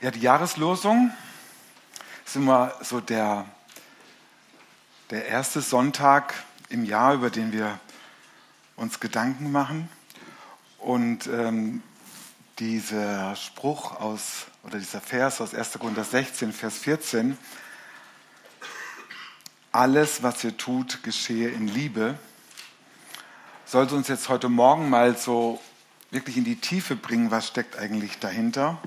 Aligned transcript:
Ja, 0.00 0.12
die 0.12 0.20
Jahreslosung 0.20 1.10
ist 2.24 2.36
immer 2.36 2.72
so 2.82 3.00
der, 3.00 3.46
der 5.10 5.26
erste 5.26 5.60
Sonntag 5.60 6.34
im 6.68 6.84
Jahr, 6.84 7.14
über 7.14 7.30
den 7.30 7.50
wir 7.50 7.80
uns 8.76 9.00
Gedanken 9.00 9.50
machen. 9.50 9.88
Und 10.78 11.26
ähm, 11.26 11.82
dieser 12.60 13.34
Spruch 13.34 14.00
aus, 14.00 14.46
oder 14.62 14.78
dieser 14.78 15.00
Vers 15.00 15.40
aus 15.40 15.52
1. 15.52 15.72
Korinther 15.80 16.04
16, 16.04 16.52
Vers 16.52 16.78
14, 16.78 17.36
alles, 19.72 20.22
was 20.22 20.44
ihr 20.44 20.56
tut, 20.56 21.02
geschehe 21.02 21.48
in 21.48 21.66
Liebe, 21.66 22.16
sollte 23.64 23.96
uns 23.96 24.06
jetzt 24.06 24.28
heute 24.28 24.48
Morgen 24.48 24.90
mal 24.90 25.16
so 25.18 25.60
wirklich 26.12 26.36
in 26.36 26.44
die 26.44 26.60
Tiefe 26.60 26.94
bringen, 26.94 27.32
was 27.32 27.48
steckt 27.48 27.76
eigentlich 27.76 28.20
dahinter 28.20 28.80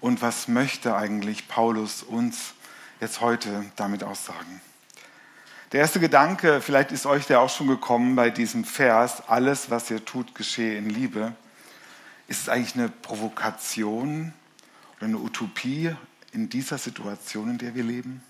und 0.00 0.22
was 0.22 0.48
möchte 0.48 0.96
eigentlich 0.96 1.48
Paulus 1.48 2.02
uns 2.02 2.54
jetzt 3.00 3.20
heute 3.20 3.64
damit 3.76 4.02
aussagen? 4.02 4.60
Der 5.72 5.80
erste 5.80 6.00
Gedanke, 6.00 6.60
vielleicht 6.60 6.90
ist 6.90 7.06
euch 7.06 7.26
der 7.26 7.40
auch 7.40 7.50
schon 7.50 7.68
gekommen 7.68 8.16
bei 8.16 8.30
diesem 8.30 8.64
Vers, 8.64 9.22
alles, 9.28 9.70
was 9.70 9.90
ihr 9.90 10.04
tut, 10.04 10.34
geschehe 10.34 10.76
in 10.76 10.90
Liebe. 10.90 11.32
Ist 12.26 12.42
es 12.42 12.48
eigentlich 12.48 12.74
eine 12.74 12.88
Provokation 12.88 14.32
oder 14.96 15.06
eine 15.06 15.18
Utopie 15.18 15.94
in 16.32 16.48
dieser 16.48 16.78
Situation, 16.78 17.50
in 17.50 17.58
der 17.58 17.74
wir 17.74 17.84
leben? 17.84 18.22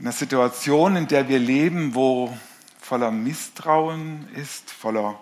In 0.00 0.06
einer 0.06 0.12
Situation, 0.12 0.96
in 0.96 1.06
der 1.06 1.28
wir 1.28 1.38
leben, 1.38 1.94
wo 1.94 2.36
voller 2.80 3.12
Misstrauen 3.12 4.26
ist, 4.34 4.70
voller 4.70 5.18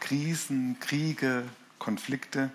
Krisen, 0.00 0.76
Kriege, 0.80 1.44
Konflikte, 1.78 2.50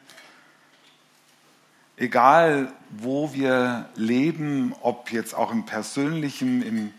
egal 2.00 2.72
wo 2.90 3.34
wir 3.34 3.90
leben, 3.96 4.74
ob 4.82 5.12
jetzt 5.12 5.36
auch 5.36 5.52
im 5.52 5.66
persönlichen, 5.66 6.64
in 6.64 6.94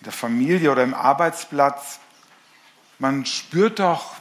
der 0.00 0.12
Familie 0.12 0.72
oder 0.72 0.82
im 0.82 0.94
Arbeitsplatz, 0.94 1.98
man 2.98 3.26
spürt 3.26 3.80
doch, 3.80 4.14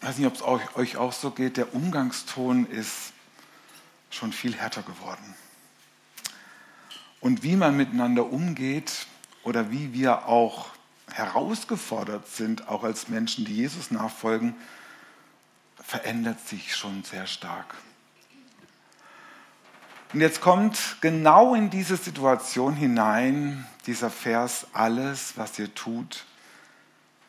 ich 0.00 0.08
weiß 0.08 0.18
nicht, 0.18 0.26
ob 0.26 0.34
es 0.34 0.76
euch 0.76 0.96
auch 0.96 1.12
so 1.12 1.30
geht, 1.30 1.56
der 1.56 1.74
Umgangston 1.74 2.66
ist 2.66 3.12
schon 4.10 4.32
viel 4.32 4.54
härter 4.54 4.82
geworden. 4.82 5.34
Und 7.20 7.42
wie 7.42 7.56
man 7.56 7.76
miteinander 7.76 8.30
umgeht 8.30 9.06
oder 9.42 9.70
wie 9.70 9.92
wir 9.94 10.26
auch 10.26 10.68
herausgefordert 11.10 12.28
sind, 12.28 12.68
auch 12.68 12.84
als 12.84 13.08
Menschen, 13.08 13.44
die 13.44 13.54
Jesus 13.54 13.90
nachfolgen, 13.90 14.54
verändert 15.82 16.46
sich 16.46 16.76
schon 16.76 17.04
sehr 17.04 17.26
stark. 17.26 17.74
Und 20.16 20.22
jetzt 20.22 20.40
kommt 20.40 20.96
genau 21.02 21.54
in 21.54 21.68
diese 21.68 21.98
Situation 21.98 22.74
hinein 22.74 23.66
dieser 23.84 24.08
Vers, 24.08 24.66
alles, 24.72 25.34
was 25.36 25.58
ihr 25.58 25.74
tut, 25.74 26.24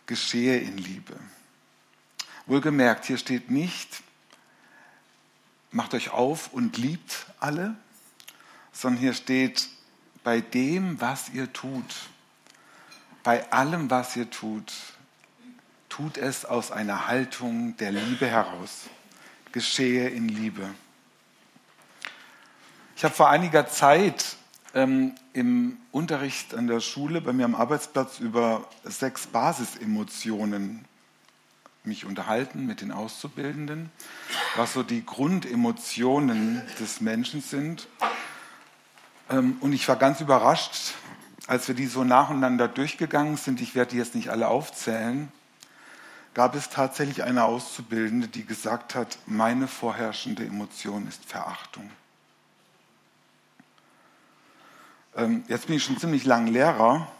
geschehe 0.06 0.58
in 0.60 0.78
Liebe. 0.78 1.14
Wohlgemerkt, 2.46 3.04
hier 3.04 3.18
steht 3.18 3.52
nicht, 3.52 4.04
macht 5.70 5.96
euch 5.96 6.12
auf 6.12 6.54
und 6.54 6.78
liebt 6.78 7.26
alle, 7.42 7.76
sondern 8.72 9.02
hier 9.02 9.14
steht, 9.14 9.68
bei 10.24 10.40
dem, 10.40 11.02
was 11.02 11.28
ihr 11.28 11.52
tut, 11.52 11.94
bei 13.22 13.52
allem, 13.52 13.90
was 13.90 14.16
ihr 14.16 14.30
tut, 14.30 14.72
tut 15.90 16.18
es 16.18 16.46
aus 16.46 16.72
einer 16.72 17.08
Haltung 17.08 17.76
der 17.76 17.92
Liebe 17.92 18.28
heraus. 18.28 18.84
Geschehe 19.52 20.08
in 20.08 20.30
Liebe. 20.30 20.74
Ich 22.98 23.04
habe 23.04 23.14
vor 23.14 23.30
einiger 23.30 23.68
Zeit 23.68 24.38
ähm, 24.74 25.14
im 25.34 25.78
Unterricht 25.92 26.56
an 26.56 26.66
der 26.66 26.80
Schule, 26.80 27.22
bei 27.22 27.32
mir 27.32 27.46
am 27.46 27.54
Arbeitsplatz, 27.54 28.18
über 28.18 28.68
sechs 28.84 29.28
Basisemotionen 29.28 30.84
mich 31.84 32.06
unterhalten 32.06 32.66
mit 32.66 32.82
den 32.82 32.92
Auszubildenden, 32.92 33.92
was 34.56 34.74
so 34.74 34.82
die 34.82 35.06
Grundemotionen 35.06 36.64
des 36.80 37.00
Menschen 37.00 37.42
sind. 37.42 37.88
Ähm, 39.30 39.58
und 39.60 39.74
ich 39.74 39.88
war 39.88 39.98
ganz 39.98 40.20
überrascht, 40.20 40.96
als 41.46 41.68
wir 41.68 41.76
die 41.76 41.86
so 41.86 42.04
nacheinander 42.04 42.68
durchgegangen 42.68 43.38
sind, 43.38 43.62
ich 43.62 43.76
werde 43.76 43.92
die 43.92 43.98
jetzt 43.98 44.16
nicht 44.16 44.30
alle 44.30 44.48
aufzählen, 44.48 45.32
gab 46.34 46.56
es 46.56 46.70
tatsächlich 46.70 47.22
eine 47.22 47.44
Auszubildende, 47.44 48.28
die 48.28 48.44
gesagt 48.44 48.96
hat, 48.96 49.20
meine 49.28 49.68
vorherrschende 49.68 50.44
Emotion 50.44 51.08
ist 51.08 51.24
Verachtung. 51.26 51.92
Ähm, 55.18 55.44
jetzt 55.48 55.66
bin 55.66 55.76
ich 55.76 55.84
schon 55.84 55.98
ziemlich 55.98 56.26
lang 56.26 56.46
Lehrer 56.46 57.12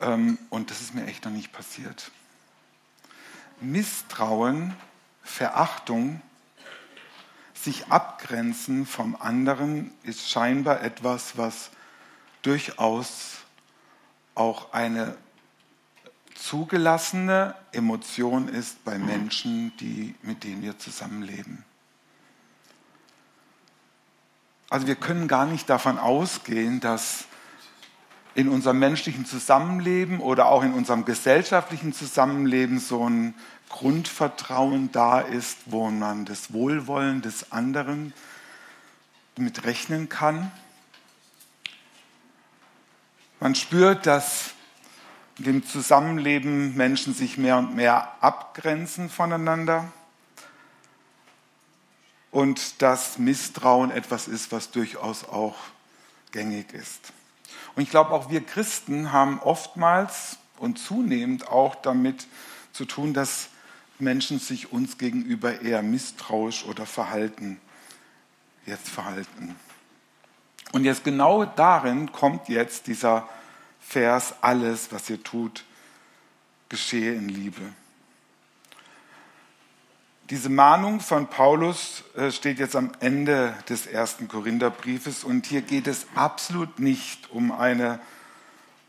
ähm, 0.00 0.38
und 0.50 0.70
das 0.70 0.82
ist 0.82 0.94
mir 0.94 1.06
echt 1.06 1.24
noch 1.24 1.32
nicht 1.32 1.52
passiert. 1.52 2.10
Misstrauen, 3.60 4.74
Verachtung, 5.22 6.20
sich 7.54 7.86
abgrenzen 7.86 8.84
vom 8.84 9.16
anderen 9.16 9.90
ist 10.02 10.28
scheinbar 10.28 10.82
etwas, 10.82 11.38
was 11.38 11.70
durchaus 12.42 13.38
auch 14.34 14.74
eine 14.74 15.16
zugelassene 16.34 17.54
Emotion 17.72 18.48
ist 18.48 18.84
bei 18.84 18.98
Menschen, 18.98 19.74
die, 19.78 20.14
mit 20.20 20.44
denen 20.44 20.60
wir 20.60 20.78
zusammenleben. 20.78 21.64
Also 24.70 24.86
wir 24.86 24.96
können 24.96 25.28
gar 25.28 25.46
nicht 25.46 25.68
davon 25.68 25.98
ausgehen, 25.98 26.80
dass 26.80 27.26
in 28.34 28.48
unserem 28.48 28.78
menschlichen 28.78 29.26
Zusammenleben 29.26 30.20
oder 30.20 30.46
auch 30.46 30.62
in 30.62 30.72
unserem 30.72 31.04
gesellschaftlichen 31.04 31.92
Zusammenleben 31.92 32.80
so 32.80 33.08
ein 33.08 33.34
Grundvertrauen 33.68 34.90
da 34.92 35.20
ist, 35.20 35.58
wo 35.66 35.90
man 35.90 36.24
das 36.24 36.52
Wohlwollen 36.52 37.22
des 37.22 37.52
anderen 37.52 38.12
mit 39.36 39.64
rechnen 39.64 40.08
kann. 40.08 40.50
Man 43.40 43.54
spürt, 43.54 44.06
dass 44.06 44.54
in 45.38 45.44
dem 45.44 45.66
Zusammenleben 45.66 46.76
Menschen 46.76 47.14
sich 47.14 47.36
mehr 47.36 47.58
und 47.58 47.74
mehr 47.74 48.12
abgrenzen 48.20 49.10
voneinander 49.10 49.92
und 52.34 52.82
dass 52.82 53.16
Misstrauen 53.16 53.92
etwas 53.92 54.26
ist, 54.26 54.50
was 54.50 54.72
durchaus 54.72 55.22
auch 55.22 55.54
gängig 56.32 56.74
ist. 56.74 57.12
Und 57.76 57.84
ich 57.84 57.90
glaube, 57.90 58.10
auch 58.10 58.28
wir 58.28 58.40
Christen 58.40 59.12
haben 59.12 59.38
oftmals 59.38 60.38
und 60.58 60.80
zunehmend 60.80 61.46
auch 61.46 61.76
damit 61.76 62.26
zu 62.72 62.86
tun, 62.86 63.14
dass 63.14 63.50
Menschen 64.00 64.40
sich 64.40 64.72
uns 64.72 64.98
gegenüber 64.98 65.60
eher 65.60 65.82
misstrauisch 65.82 66.64
oder 66.64 66.86
verhalten, 66.86 67.60
jetzt 68.66 68.88
verhalten. 68.88 69.54
Und 70.72 70.84
jetzt 70.84 71.04
genau 71.04 71.44
darin 71.44 72.10
kommt 72.10 72.48
jetzt 72.48 72.88
dieser 72.88 73.28
Vers, 73.78 74.34
alles, 74.40 74.90
was 74.90 75.08
ihr 75.08 75.22
tut, 75.22 75.64
geschehe 76.68 77.14
in 77.14 77.28
Liebe. 77.28 77.62
Diese 80.30 80.48
Mahnung 80.48 81.00
von 81.00 81.26
Paulus 81.26 82.02
äh, 82.16 82.30
steht 82.30 82.58
jetzt 82.58 82.76
am 82.76 82.92
Ende 83.00 83.54
des 83.68 83.86
ersten 83.86 84.26
Korintherbriefes 84.26 85.22
und 85.22 85.44
hier 85.44 85.60
geht 85.60 85.86
es 85.86 86.06
absolut 86.14 86.78
nicht 86.78 87.30
um 87.30 87.52
eine 87.52 88.00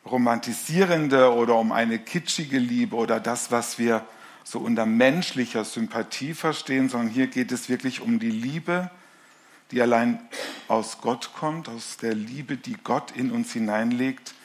romantisierende 0.06 1.34
oder 1.34 1.56
um 1.56 1.74
eine 1.74 2.00
kitschige 2.00 2.58
Liebe 2.58 2.96
oder 2.96 3.20
das, 3.20 3.52
was 3.52 3.78
wir 3.78 4.06
so 4.46 4.60
unter 4.60 4.86
menschlicher 4.86 5.66
Sympathie 5.66 6.34
verstehen, 6.34 6.88
sondern 6.88 7.10
hier 7.10 7.28
geht 7.28 7.52
es 7.52 7.68
wirklich 7.68 8.00
um 8.00 8.20
die 8.20 8.32
Liebe, 8.32 8.90
die 9.72 9.82
allein 9.82 10.22
aus 10.70 11.02
Gott 11.02 11.32
kommt, 11.34 11.68
aus 11.68 11.98
der 11.98 12.16
Liebe, 12.16 12.56
die 12.56 12.78
Gott 12.82 13.12
in 13.12 13.32
uns 13.32 13.52
hineinlegt 13.52 14.36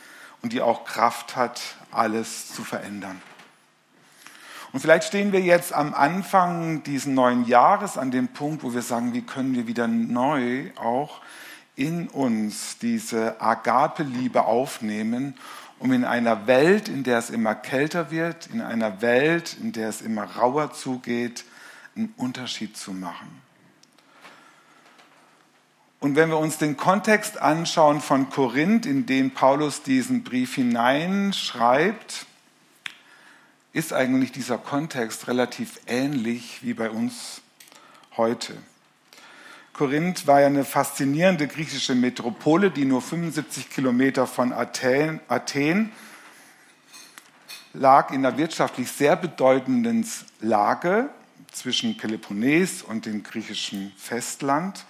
und 0.43 0.53
die 0.53 0.61
auch 0.61 0.85
Kraft 0.85 1.37
hat, 1.37 1.61
alles 1.93 2.53
zu 2.53 2.65
verändern. 2.65 3.23
Und 4.73 4.81
vielleicht 4.81 5.09
stehen 5.09 5.33
wir 5.33 5.41
jetzt 5.41 5.73
am 5.73 5.95
Anfang 5.95 6.85
dieses 6.85 7.07
neuen 7.07 7.45
Jahres 7.47 7.99
an 7.99 8.11
dem 8.11 8.29
Punkt, 8.29 8.63
wo 8.63 8.73
wir 8.73 8.83
sagen, 8.83 9.15
wie 9.15 9.23
können 9.23 9.55
wir 9.55 9.67
wieder 9.67 9.89
neu 9.89 10.71
auch 10.77 11.21
in 11.75 12.09
uns 12.09 12.79
diese 12.79 13.41
Agape-Liebe 13.41 14.45
aufnehmen, 14.45 15.35
um 15.81 15.93
in 15.93 16.05
einer 16.05 16.47
Welt, 16.47 16.89
in 16.89 17.03
der 17.03 17.19
es 17.19 17.31
immer 17.31 17.55
kälter 17.55 18.11
wird, 18.11 18.49
in 18.49 18.61
einer 18.61 19.01
Welt, 19.01 19.57
in 19.61 19.73
der 19.73 19.89
es 19.89 20.03
immer 20.03 20.25
rauer 20.25 20.73
zugeht, 20.73 21.45
einen 21.97 22.13
Unterschied 22.17 22.77
zu 22.77 22.93
machen. 22.93 23.41
Und 25.99 26.17
wenn 26.17 26.31
wir 26.31 26.39
uns 26.39 26.59
den 26.59 26.77
Kontext 26.77 27.41
anschauen 27.41 28.01
von 28.01 28.31
Korinth, 28.31 28.87
in 28.87 29.07
den 29.07 29.33
Paulus 29.33 29.83
diesen 29.83 30.23
Brief 30.23 30.55
hineinschreibt, 30.55 32.27
ist 33.73 33.93
eigentlich 33.93 34.33
dieser 34.33 34.59
Kontext 34.59 35.29
relativ 35.29 35.81
ähnlich 35.87 36.63
wie 36.63 36.75
bei 36.75 36.91
uns 36.91 37.41
heute. 38.17 38.57
Korinth 39.73 40.27
war 40.27 40.41
ja 40.41 40.49
eine 40.49 40.65
faszinierende 40.65 41.47
griechische 41.47 41.95
Metropole, 41.95 42.71
die 42.71 42.85
nur 42.85 43.01
75 43.01 43.71
Kilometer 43.71 44.27
von 44.27 44.53
Athen, 44.53 45.21
Athen 45.29 45.93
lag 47.73 48.11
in 48.11 48.27
einer 48.27 48.37
wirtschaftlich 48.37 48.91
sehr 48.91 49.17
bedeutenden 49.17 50.05
Lage 50.41 51.09
zwischen 51.53 51.97
Peloponnes 51.97 52.83
und 52.83 53.07
dem 53.07 53.23
griechischen 53.23 53.93
Festland. 53.97 54.85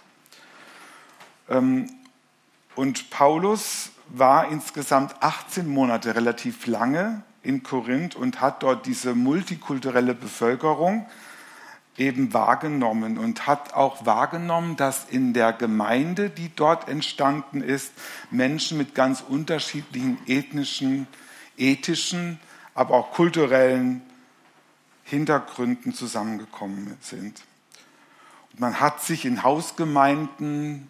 Ähm, 1.49 1.87
und 2.75 3.11
Paulus 3.11 3.91
war 4.09 4.51
insgesamt 4.51 5.15
18 5.21 5.69
Monate 5.69 6.15
relativ 6.15 6.67
lange 6.67 7.23
in 7.43 7.63
Korinth 7.63 8.17
und 8.17 8.41
hat 8.41 8.63
dort 8.63 8.87
diese 8.87 9.15
multikulturelle 9.15 10.15
Bevölkerung 10.15 11.07
eben 11.97 12.33
wahrgenommen 12.33 13.19
und 13.19 13.47
hat 13.47 13.75
auch 13.75 14.07
wahrgenommen, 14.07 14.77
dass 14.77 15.07
in 15.09 15.33
der 15.33 15.53
Gemeinde, 15.53 16.31
die 16.31 16.51
dort 16.55 16.89
entstanden 16.89 17.61
ist, 17.61 17.93
Menschen 18.31 18.79
mit 18.79 18.95
ganz 18.95 19.21
unterschiedlichen 19.21 20.19
ethnischen, 20.27 21.07
ethischen, 21.57 22.39
aber 22.75 22.95
auch 22.95 23.13
kulturellen 23.13 24.03
Hintergründen 25.05 25.93
zusammengekommen 25.93 26.97
sind. 27.01 27.43
Und 28.53 28.61
man 28.61 28.81
hat 28.81 29.03
sich 29.03 29.25
in 29.25 29.43
Hausgemeinden 29.43 30.89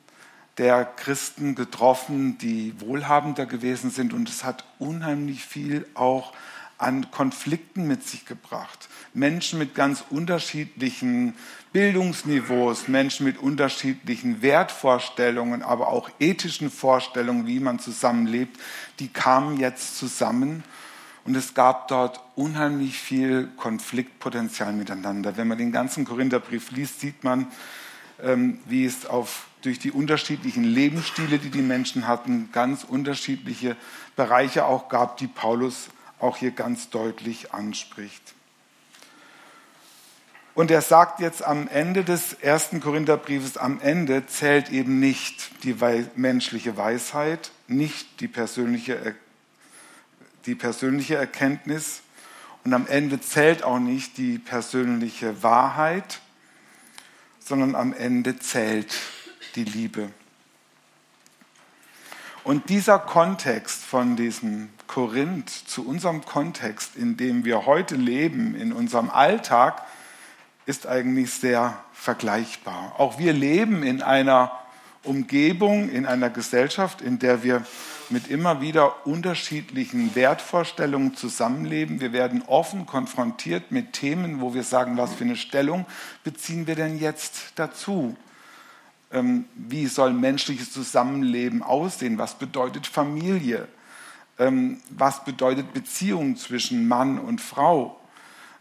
der 0.61 0.85
Christen 0.85 1.55
getroffen, 1.55 2.37
die 2.37 2.75
wohlhabender 2.81 3.47
gewesen 3.47 3.91
sind 3.91 4.13
und 4.13 4.29
es 4.29 4.45
hat 4.45 4.63
unheimlich 4.79 5.43
viel 5.43 5.87
auch 5.95 6.35
an 6.77 7.11
Konflikten 7.11 7.87
mit 7.87 8.07
sich 8.07 8.27
gebracht. 8.27 8.91
Menschen 9.15 9.59
mit 9.59 9.75
ganz 9.75 10.05
unterschiedlichen 10.11 11.35
Bildungsniveaus, 11.73 12.89
Menschen 12.89 13.25
mit 13.25 13.39
unterschiedlichen 13.39 14.43
Wertvorstellungen, 14.43 15.63
aber 15.63 15.89
auch 15.89 16.11
ethischen 16.21 16.71
Vorstellungen, 16.71 17.47
wie 17.47 17.59
man 17.59 17.79
zusammenlebt, 17.79 18.61
die 18.99 19.09
kamen 19.09 19.59
jetzt 19.59 19.97
zusammen 19.97 20.63
und 21.25 21.37
es 21.37 21.55
gab 21.55 21.89
dort 21.89 22.21
unheimlich 22.35 22.99
viel 22.99 23.49
Konfliktpotenzial 23.57 24.75
miteinander. 24.75 25.39
Wenn 25.39 25.49
man 25.49 25.57
den 25.57 25.73
ganzen 25.73 26.05
Korintherbrief 26.05 26.71
liest, 26.71 27.01
sieht 27.01 27.25
man, 27.25 27.47
ähm, 28.23 28.59
wie 28.67 28.85
es 28.85 29.07
auf, 29.07 29.47
durch 29.63 29.79
die 29.79 29.93
unterschiedlichen 29.93 30.65
Lebensstile, 30.65 31.39
die 31.39 31.51
die 31.51 31.63
Menschen 31.63 32.07
hatten, 32.07 32.51
ganz 32.53 32.85
unterschiedliche 32.85 33.77
Bereiche 34.17 34.65
auch 34.65 34.89
gab, 34.89 35.17
die 35.17 35.27
Paulus 35.27 35.89
auch 36.19 36.37
hier 36.37 36.51
ganz 36.51 36.91
deutlich 36.91 37.53
anspricht. 37.53 38.35
Und 40.55 40.71
er 40.71 40.83
sagt 40.83 41.21
jetzt 41.21 41.45
am 41.45 41.69
Ende 41.69 42.05
des 42.05 42.35
ersten 42.35 42.81
Korintherbriefes, 42.81 43.57
am 43.57 43.81
Ende 43.81 44.27
zählt 44.27 44.71
eben 44.71 44.99
nicht 44.99 45.65
die 45.65 45.77
menschliche 46.17 46.77
Weisheit, 46.77 47.51
nicht 47.69 48.21
die 48.21 48.29
persönliche, 48.29 49.15
die 50.47 50.55
persönliche 50.55 51.15
Erkenntnis 51.15 52.03
und 52.65 52.75
am 52.75 52.87
Ende 52.87 53.21
zählt 53.21 53.63
auch 53.63 53.79
nicht 53.79 54.19
die 54.19 54.39
persönliche 54.39 55.43
Wahrheit, 55.43 56.21
sondern 57.39 57.75
am 57.75 57.95
Ende 57.95 58.39
zählt 58.39 58.95
die 59.57 59.65
Liebe. 59.65 60.11
Und 62.43 62.71
dieser 62.71 62.99
Kontext 62.99 63.85
von 63.85 64.17
diesem 64.17 64.71
Korinth 64.87 65.51
zu 65.51 65.87
unserem 65.87 66.25
Kontext, 66.25 66.97
in 66.97 67.17
dem 67.17 67.45
wir 67.45 67.67
heute 67.67 67.97
leben, 67.97 68.55
in 68.55 68.73
unserem 68.73 69.11
Alltag, 69.11 69.83
ist 70.67 70.87
eigentlich 70.87 71.33
sehr 71.33 71.79
vergleichbar. 71.93 72.95
Auch 72.99 73.19
wir 73.19 73.33
leben 73.33 73.83
in 73.83 74.03
einer 74.03 74.53
Umgebung, 75.03 75.91
in 75.91 76.07
einer 76.07 76.31
Gesellschaft, 76.31 77.03
in 77.03 77.19
der 77.19 77.43
wir 77.43 77.65
mit 78.11 78.29
immer 78.29 78.61
wieder 78.61 79.07
unterschiedlichen 79.07 80.15
Wertvorstellungen 80.15 81.15
zusammenleben. 81.15 82.01
Wir 82.01 82.13
werden 82.13 82.43
offen 82.47 82.87
konfrontiert 82.87 83.71
mit 83.71 83.93
Themen, 83.93 84.41
wo 84.41 84.55
wir 84.55 84.65
sagen, 84.65 84.97
was 84.97 85.15
für 85.15 85.25
eine 85.25 85.37
Stellung 85.37 85.87
beziehen 86.25 86.67
wir 86.67 86.75
denn 86.75 86.99
jetzt 86.99 87.53
dazu? 87.55 88.17
Ähm, 89.13 89.47
wie 89.55 89.87
soll 89.87 90.13
menschliches 90.13 90.73
Zusammenleben 90.73 91.63
aussehen? 91.63 92.19
Was 92.19 92.39
bedeutet 92.39 92.87
Familie? 92.87 93.67
Ähm, 94.39 94.81
was 94.91 95.25
bedeutet 95.25 95.73
Beziehung 95.73 96.37
zwischen 96.37 96.87
Mann 96.87 97.19
und 97.19 97.41
Frau? 97.41 98.01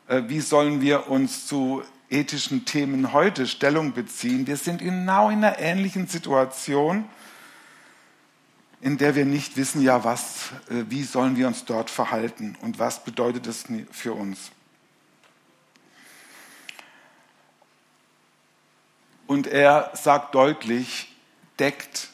Äh, 0.08 0.24
wie 0.28 0.42
sollen 0.42 0.82
wir 0.82 1.10
uns 1.10 1.46
zu 1.46 1.84
ethischen 2.10 2.66
Themen 2.66 3.14
heute 3.14 3.48
Stellung 3.48 3.94
beziehen? 3.94 4.48
Wir 4.48 4.58
sind 4.58 4.82
genau 4.82 5.30
in 5.30 5.44
einer 5.44 5.60
ähnlichen 5.60 6.08
Situation, 6.08 7.06
in 8.82 8.98
der 8.98 9.16
wir 9.16 9.26
nicht 9.26 9.56
wissen, 9.56 9.82
ja, 9.82 10.04
was, 10.04 10.52
äh, 10.70 10.86
wie 10.90 11.04
sollen 11.04 11.38
wir 11.38 11.48
uns 11.48 11.66
dort 11.66 11.90
verhalten 11.90 12.58
und 12.62 12.80
was 12.80 13.04
bedeutet 13.04 13.46
das 13.46 13.66
für 13.92 14.14
uns? 14.14 14.52
Und 19.30 19.46
er 19.46 19.92
sagt 19.94 20.34
deutlich, 20.34 21.16
deckt 21.60 22.10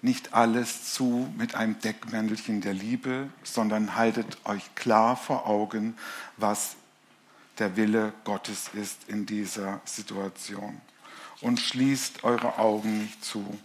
nicht 0.00 0.34
alles 0.34 0.92
zu 0.92 1.32
mit 1.38 1.54
einem 1.54 1.78
Deckmäntelchen 1.78 2.60
der 2.60 2.74
Liebe, 2.74 3.28
sondern 3.44 3.94
haltet 3.94 4.36
euch 4.44 4.74
klar 4.74 5.16
vor 5.16 5.46
Augen, 5.46 5.96
was 6.38 6.74
der 7.60 7.76
Wille 7.76 8.12
Gottes 8.24 8.70
ist 8.74 8.98
in 9.06 9.26
dieser 9.26 9.80
Situation. 9.84 10.80
Und 11.40 11.60
schließt 11.60 12.24
eure 12.24 12.58
Augen 12.58 12.98
nicht 12.98 13.24
zu. 13.24 13.56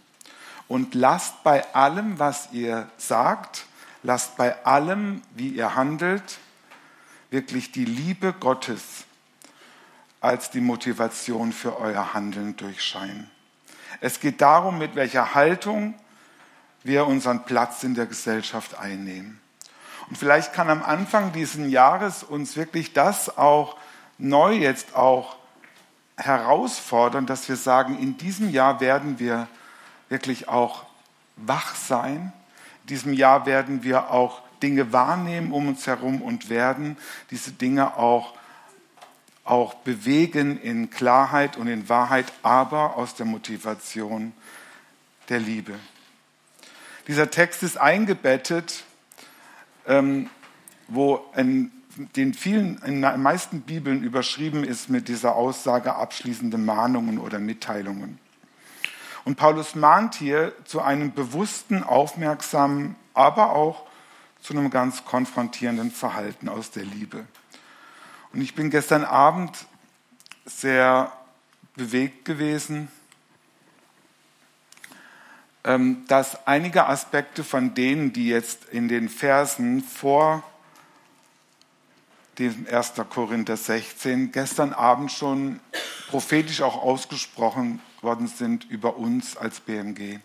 Und 0.68 0.94
lasst 0.94 1.42
bei 1.42 1.74
allem, 1.74 2.20
was 2.20 2.52
ihr 2.52 2.88
sagt, 2.98 3.64
lasst 4.04 4.36
bei 4.36 4.64
allem, 4.64 5.22
wie 5.34 5.48
ihr 5.48 5.74
handelt, 5.74 6.38
wirklich 7.30 7.72
die 7.72 7.84
Liebe 7.84 8.32
Gottes 8.32 9.07
als 10.20 10.50
die 10.50 10.60
Motivation 10.60 11.52
für 11.52 11.78
euer 11.78 12.14
Handeln 12.14 12.56
durchscheinen. 12.56 13.30
Es 14.00 14.20
geht 14.20 14.40
darum, 14.40 14.78
mit 14.78 14.94
welcher 14.94 15.34
Haltung 15.34 15.94
wir 16.82 17.06
unseren 17.06 17.44
Platz 17.44 17.82
in 17.82 17.94
der 17.94 18.06
Gesellschaft 18.06 18.78
einnehmen. 18.78 19.40
Und 20.08 20.16
vielleicht 20.16 20.52
kann 20.52 20.70
am 20.70 20.82
Anfang 20.82 21.32
dieses 21.32 21.70
Jahres 21.70 22.22
uns 22.22 22.56
wirklich 22.56 22.92
das 22.92 23.36
auch 23.36 23.76
neu 24.16 24.54
jetzt 24.54 24.96
auch 24.96 25.36
herausfordern, 26.16 27.26
dass 27.26 27.48
wir 27.48 27.56
sagen, 27.56 27.98
in 27.98 28.16
diesem 28.18 28.50
Jahr 28.50 28.80
werden 28.80 29.18
wir 29.18 29.48
wirklich 30.08 30.48
auch 30.48 30.84
wach 31.36 31.74
sein. 31.74 32.32
In 32.82 32.86
diesem 32.88 33.12
Jahr 33.12 33.46
werden 33.46 33.82
wir 33.84 34.10
auch 34.10 34.42
Dinge 34.62 34.92
wahrnehmen 34.92 35.52
um 35.52 35.68
uns 35.68 35.86
herum 35.86 36.22
und 36.22 36.50
werden 36.50 36.96
diese 37.30 37.52
Dinge 37.52 37.96
auch 37.96 38.34
auch 39.50 39.74
bewegen 39.74 40.60
in 40.60 40.90
Klarheit 40.90 41.56
und 41.56 41.66
in 41.68 41.88
Wahrheit, 41.88 42.32
aber 42.42 42.96
aus 42.96 43.14
der 43.14 43.26
Motivation 43.26 44.32
der 45.28 45.40
Liebe. 45.40 45.74
Dieser 47.06 47.30
Text 47.30 47.62
ist 47.62 47.78
eingebettet, 47.78 48.84
ähm, 49.86 50.28
wo 50.88 51.24
in 51.34 51.72
den 52.16 52.34
vielen, 52.34 52.78
in 52.82 53.02
den 53.02 53.22
meisten 53.22 53.62
Bibeln 53.62 54.02
überschrieben 54.02 54.62
ist 54.64 54.88
mit 54.88 55.08
dieser 55.08 55.34
Aussage 55.34 55.96
abschließende 55.96 56.58
Mahnungen 56.58 57.18
oder 57.18 57.38
Mitteilungen. 57.38 58.18
Und 59.24 59.36
Paulus 59.36 59.74
mahnt 59.74 60.14
hier 60.14 60.52
zu 60.64 60.80
einem 60.80 61.12
bewussten, 61.12 61.82
aufmerksamen, 61.82 62.94
aber 63.14 63.52
auch 63.52 63.86
zu 64.40 64.52
einem 64.52 64.70
ganz 64.70 65.04
konfrontierenden 65.04 65.90
Verhalten 65.90 66.48
aus 66.48 66.70
der 66.70 66.84
Liebe. 66.84 67.24
Und 68.32 68.42
ich 68.42 68.54
bin 68.54 68.70
gestern 68.70 69.04
Abend 69.04 69.66
sehr 70.44 71.12
bewegt 71.74 72.24
gewesen, 72.24 72.88
ähm, 75.64 76.04
dass 76.08 76.46
einige 76.46 76.86
Aspekte 76.86 77.44
von 77.44 77.74
denen, 77.74 78.12
die 78.12 78.28
jetzt 78.28 78.64
in 78.66 78.88
den 78.88 79.08
Versen 79.08 79.82
vor 79.82 80.42
dem 82.38 82.66
1. 82.70 82.94
Korinther 83.10 83.56
16 83.56 84.32
gestern 84.32 84.72
Abend 84.72 85.10
schon 85.10 85.60
prophetisch 86.08 86.62
auch 86.62 86.82
ausgesprochen 86.82 87.80
worden 88.00 88.28
sind 88.28 88.64
über 88.64 88.96
uns 88.96 89.36
als 89.36 89.60
BMG. 89.60 90.20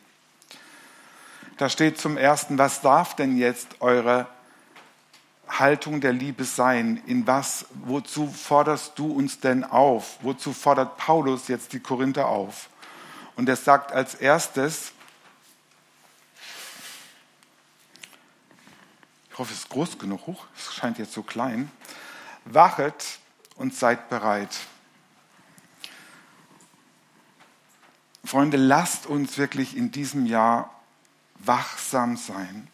Da 1.57 1.69
steht 1.69 1.99
zum 1.99 2.17
Ersten, 2.17 2.57
was 2.57 2.81
darf 2.81 3.15
denn 3.15 3.37
jetzt 3.37 3.81
eure 3.81 4.27
Haltung 5.59 6.01
der 6.01 6.13
Liebe 6.13 6.43
sein? 6.43 7.01
In 7.05 7.27
was, 7.27 7.65
wozu 7.85 8.27
forderst 8.27 8.97
du 8.97 9.11
uns 9.11 9.39
denn 9.39 9.63
auf? 9.63 10.17
Wozu 10.21 10.53
fordert 10.53 10.97
Paulus 10.97 11.47
jetzt 11.47 11.73
die 11.73 11.79
Korinther 11.79 12.27
auf? 12.27 12.69
Und 13.35 13.49
er 13.49 13.55
sagt 13.55 13.91
als 13.91 14.15
erstes, 14.15 14.91
ich 19.31 19.37
hoffe, 19.37 19.51
es 19.53 19.59
ist 19.59 19.69
groß 19.69 19.97
genug, 19.97 20.27
hoch, 20.27 20.45
es 20.55 20.73
scheint 20.73 20.99
jetzt 20.99 21.13
so 21.13 21.23
klein, 21.23 21.71
wachet 22.45 23.19
und 23.55 23.75
seid 23.75 24.09
bereit. 24.09 24.55
Freunde, 28.23 28.57
lasst 28.57 29.05
uns 29.05 29.37
wirklich 29.37 29.75
in 29.75 29.91
diesem 29.91 30.25
Jahr 30.25 30.73
wachsam 31.39 32.17
sein. 32.17 32.67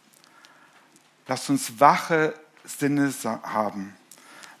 Lasst 1.26 1.50
uns 1.50 1.80
wache 1.80 2.34
Sinne 2.64 3.12
haben. 3.42 3.94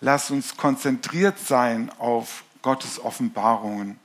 Lasst 0.00 0.30
uns 0.30 0.56
konzentriert 0.56 1.38
sein 1.38 1.90
auf 1.98 2.44
Gottes 2.62 3.02
Offenbarungen. 3.02 3.98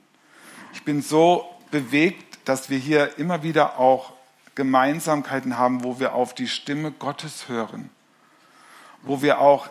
Ich 0.72 0.84
bin 0.84 1.02
so 1.02 1.48
bewegt, 1.70 2.38
dass 2.44 2.70
wir 2.70 2.78
hier 2.78 3.18
immer 3.18 3.42
wieder 3.42 3.78
auch 3.78 4.12
Gemeinsamkeiten 4.54 5.58
haben, 5.58 5.84
wo 5.84 5.98
wir 5.98 6.14
auf 6.14 6.34
die 6.34 6.48
Stimme 6.48 6.90
Gottes 6.90 7.48
hören, 7.48 7.90
wo 9.02 9.22
wir 9.22 9.40
auch 9.40 9.68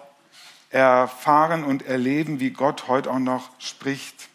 erfahren 0.69 1.63
und 1.63 1.85
erleben, 1.85 2.39
wie 2.39 2.51
Gott 2.51 2.87
heute 2.87 3.09
auch 3.11 3.19
noch 3.19 3.49
spricht. 3.59 4.29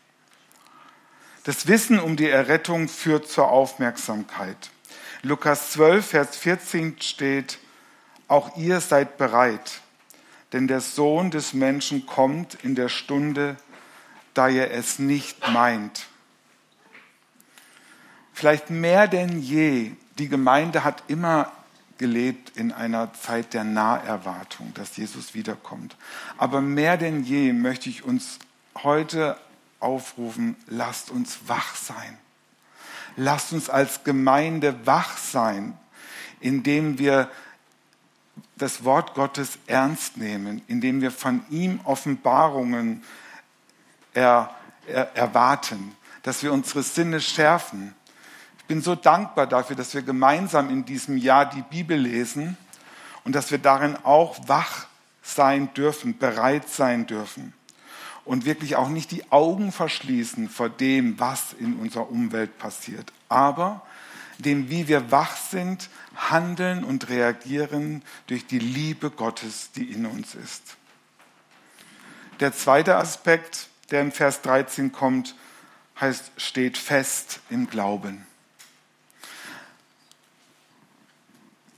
Das 1.44 1.66
Wissen 1.66 1.98
um 1.98 2.16
die 2.16 2.28
Errettung 2.28 2.88
führt 2.88 3.28
zur 3.28 3.48
Aufmerksamkeit. 3.48 4.70
Lukas 5.22 5.72
12, 5.72 6.06
Vers 6.06 6.36
14 6.36 6.96
steht, 7.00 7.58
auch 8.30 8.56
ihr 8.56 8.80
seid 8.80 9.18
bereit, 9.18 9.80
denn 10.52 10.68
der 10.68 10.80
Sohn 10.80 11.30
des 11.30 11.52
Menschen 11.52 12.06
kommt 12.06 12.56
in 12.62 12.74
der 12.74 12.88
Stunde, 12.88 13.56
da 14.34 14.48
ihr 14.48 14.70
es 14.70 14.98
nicht 14.98 15.48
meint. 15.48 16.06
Vielleicht 18.32 18.70
mehr 18.70 19.08
denn 19.08 19.40
je, 19.40 19.92
die 20.18 20.28
Gemeinde 20.28 20.84
hat 20.84 21.02
immer 21.08 21.50
gelebt 21.98 22.56
in 22.56 22.72
einer 22.72 23.12
Zeit 23.12 23.52
der 23.52 23.64
Naherwartung, 23.64 24.72
dass 24.74 24.96
Jesus 24.96 25.34
wiederkommt. 25.34 25.96
Aber 26.38 26.60
mehr 26.60 26.96
denn 26.96 27.24
je 27.24 27.52
möchte 27.52 27.90
ich 27.90 28.04
uns 28.04 28.38
heute 28.82 29.36
aufrufen, 29.80 30.56
lasst 30.66 31.10
uns 31.10 31.40
wach 31.46 31.74
sein. 31.74 32.16
Lasst 33.16 33.52
uns 33.52 33.68
als 33.68 34.04
Gemeinde 34.04 34.86
wach 34.86 35.18
sein, 35.18 35.76
indem 36.40 36.98
wir 36.98 37.28
das 38.56 38.84
Wort 38.84 39.14
Gottes 39.14 39.58
ernst 39.66 40.16
nehmen, 40.16 40.62
indem 40.68 41.00
wir 41.00 41.10
von 41.10 41.42
ihm 41.50 41.80
Offenbarungen 41.84 43.02
er, 44.12 44.54
er, 44.86 45.16
erwarten, 45.16 45.94
dass 46.22 46.42
wir 46.42 46.52
unsere 46.52 46.82
Sinne 46.82 47.20
schärfen. 47.20 47.94
Ich 48.58 48.64
bin 48.64 48.82
so 48.82 48.94
dankbar 48.94 49.46
dafür, 49.46 49.76
dass 49.76 49.94
wir 49.94 50.02
gemeinsam 50.02 50.70
in 50.70 50.84
diesem 50.84 51.16
Jahr 51.16 51.46
die 51.46 51.62
Bibel 51.62 51.98
lesen 51.98 52.56
und 53.24 53.34
dass 53.34 53.50
wir 53.50 53.58
darin 53.58 53.96
auch 54.04 54.36
wach 54.46 54.86
sein 55.22 55.72
dürfen, 55.74 56.18
bereit 56.18 56.68
sein 56.68 57.06
dürfen 57.06 57.52
und 58.24 58.44
wirklich 58.44 58.76
auch 58.76 58.88
nicht 58.88 59.10
die 59.10 59.30
Augen 59.32 59.72
verschließen 59.72 60.48
vor 60.48 60.68
dem, 60.68 61.18
was 61.18 61.52
in 61.54 61.76
unserer 61.76 62.10
Umwelt 62.10 62.58
passiert, 62.58 63.12
aber 63.28 63.82
dem, 64.42 64.70
wie 64.70 64.88
wir 64.88 65.10
wach 65.10 65.36
sind, 65.36 65.88
handeln 66.16 66.84
und 66.84 67.08
reagieren 67.08 68.02
durch 68.26 68.46
die 68.46 68.58
Liebe 68.58 69.10
Gottes, 69.10 69.70
die 69.72 69.92
in 69.92 70.06
uns 70.06 70.34
ist. 70.34 70.76
Der 72.40 72.52
zweite 72.52 72.96
Aspekt, 72.96 73.68
der 73.90 74.02
in 74.02 74.12
Vers 74.12 74.42
13 74.42 74.92
kommt, 74.92 75.34
heißt, 76.00 76.32
steht 76.36 76.78
fest 76.78 77.40
im 77.50 77.68
Glauben. 77.68 78.26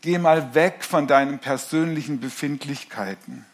Geh 0.01 0.19
mal 0.19 0.55
weg 0.55 0.85
von 0.85 1.07
deinen 1.07 1.39
persönlichen 1.39 2.21
Befindlichkeiten 2.21 3.47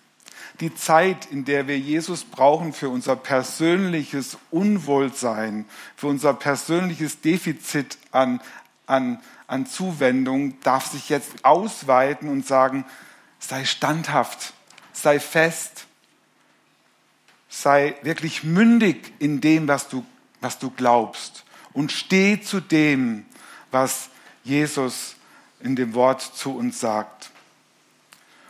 die 0.61 0.75
Zeit, 0.75 1.27
in 1.27 1.45
der 1.45 1.69
wir 1.69 1.79
Jesus 1.79 2.25
brauchen 2.25 2.73
für 2.73 2.89
unser 2.89 3.17
persönliches 3.17 4.39
Unwohlsein, 4.51 5.67
für 5.97 6.09
unser 6.09 6.35
persönliches 6.35 7.21
Defizit 7.21 7.99
an, 8.11 8.41
an, 8.89 9.21
an 9.47 9.67
Zuwendung, 9.67 10.61
darf 10.63 10.87
sich 10.87 11.09
jetzt 11.09 11.45
ausweiten 11.45 12.29
und 12.29 12.47
sagen, 12.47 12.85
sei 13.39 13.65
standhaft, 13.65 14.53
sei 14.93 15.21
fest, 15.21 15.87
sei 17.49 17.97
wirklich 18.03 18.45
mündig 18.45 19.13
in 19.19 19.41
dem, 19.41 19.69
was 19.69 19.89
du, 19.89 20.05
was 20.41 20.59
du 20.59 20.71
glaubst 20.71 21.45
und 21.73 21.93
steh 21.93 22.41
zu 22.41 22.61
dem, 22.61 23.25
was 23.71 24.11
Jesus 24.45 25.17
in 25.61 25.77
dem 25.77 25.95
Wort 25.95 26.23
zu 26.23 26.57
uns 26.57 26.81
sagt. 26.81 27.31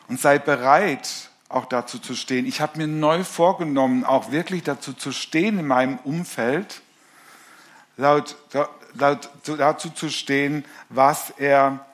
Und 0.08 0.20
sei 0.20 0.38
bereit, 0.38 1.28
auch 1.48 1.66
dazu 1.66 1.98
zu 1.98 2.14
stehen. 2.14 2.46
Ich 2.46 2.60
habe 2.60 2.78
mir 2.78 2.86
neu 2.86 3.24
vorgenommen, 3.24 4.04
auch 4.04 4.30
wirklich 4.30 4.62
dazu 4.62 4.92
zu 4.92 5.12
stehen 5.12 5.58
in 5.58 5.66
meinem 5.66 5.98
Umfeld, 5.98 6.82
laut, 7.96 8.36
dazu 8.98 9.90
zu 9.90 10.10
stehen, 10.10 10.64
was 10.88 11.30
er 11.38 11.84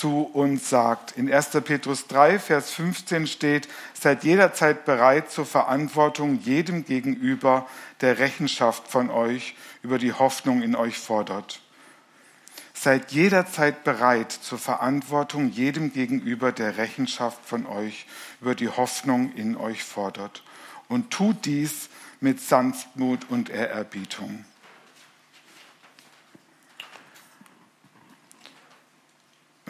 zu 0.00 0.22
uns 0.22 0.70
sagt. 0.70 1.16
In 1.18 1.32
1. 1.32 1.50
Petrus 1.64 2.06
3, 2.06 2.38
Vers 2.38 2.70
15 2.70 3.26
steht, 3.26 3.68
seid 3.92 4.24
jederzeit 4.24 4.84
bereit 4.84 5.30
zur 5.30 5.44
Verantwortung 5.44 6.40
jedem 6.40 6.84
gegenüber, 6.84 7.68
der 8.00 8.18
Rechenschaft 8.18 8.88
von 8.88 9.10
euch 9.10 9.54
über 9.82 9.98
die 9.98 10.12
Hoffnung 10.12 10.62
in 10.62 10.74
euch 10.74 10.98
fordert. 10.98 11.60
Seid 12.72 13.12
jederzeit 13.12 13.84
bereit 13.84 14.32
zur 14.32 14.58
Verantwortung 14.58 15.50
jedem 15.50 15.92
gegenüber, 15.92 16.50
der 16.50 16.78
Rechenschaft 16.78 17.44
von 17.44 17.66
euch 17.66 18.06
über 18.40 18.54
die 18.54 18.70
Hoffnung 18.70 19.34
in 19.34 19.54
euch 19.54 19.84
fordert. 19.84 20.42
Und 20.88 21.10
tut 21.10 21.44
dies 21.44 21.90
mit 22.20 22.40
Sanftmut 22.40 23.28
und 23.28 23.50
Ehrerbietung. 23.50 24.46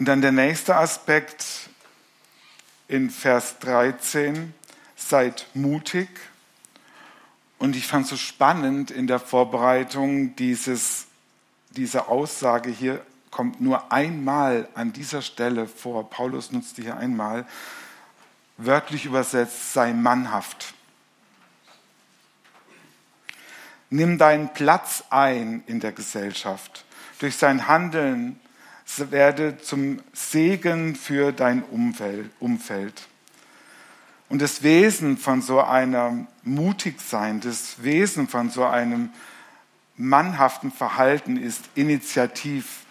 Und 0.01 0.05
dann 0.05 0.21
der 0.21 0.31
nächste 0.31 0.77
Aspekt 0.77 1.69
in 2.87 3.11
Vers 3.11 3.59
13, 3.59 4.51
seid 4.95 5.45
mutig. 5.53 6.09
Und 7.59 7.75
ich 7.75 7.85
fand 7.85 8.05
es 8.05 8.09
so 8.09 8.17
spannend 8.17 8.89
in 8.89 9.05
der 9.05 9.19
Vorbereitung 9.19 10.35
dieses 10.37 11.05
diese 11.69 12.07
Aussage 12.07 12.71
hier 12.71 13.05
kommt 13.29 13.61
nur 13.61 13.91
einmal 13.91 14.67
an 14.73 14.91
dieser 14.91 15.21
Stelle 15.21 15.67
vor. 15.67 16.09
Paulus 16.09 16.51
nutzt 16.51 16.79
die 16.79 16.81
hier 16.81 16.97
einmal. 16.97 17.45
Wörtlich 18.57 19.05
übersetzt, 19.05 19.73
sei 19.73 19.93
mannhaft. 19.93 20.73
Nimm 23.91 24.17
deinen 24.17 24.51
Platz 24.51 25.03
ein 25.11 25.63
in 25.67 25.79
der 25.79 25.91
Gesellschaft. 25.91 26.85
Durch 27.19 27.37
sein 27.37 27.67
Handeln 27.67 28.39
werde 29.11 29.57
zum 29.57 29.99
Segen 30.13 30.95
für 30.95 31.31
dein 31.31 31.63
Umfeld. 31.63 33.07
Und 34.29 34.41
das 34.41 34.63
Wesen 34.63 35.17
von 35.17 35.41
so 35.41 35.61
einem 35.61 36.27
Mutigsein, 36.43 37.41
das 37.41 37.83
Wesen 37.83 38.27
von 38.27 38.49
so 38.49 38.65
einem 38.65 39.09
mannhaften 39.97 40.71
Verhalten 40.71 41.37
ist 41.37 41.69
initiativ, 41.75 42.85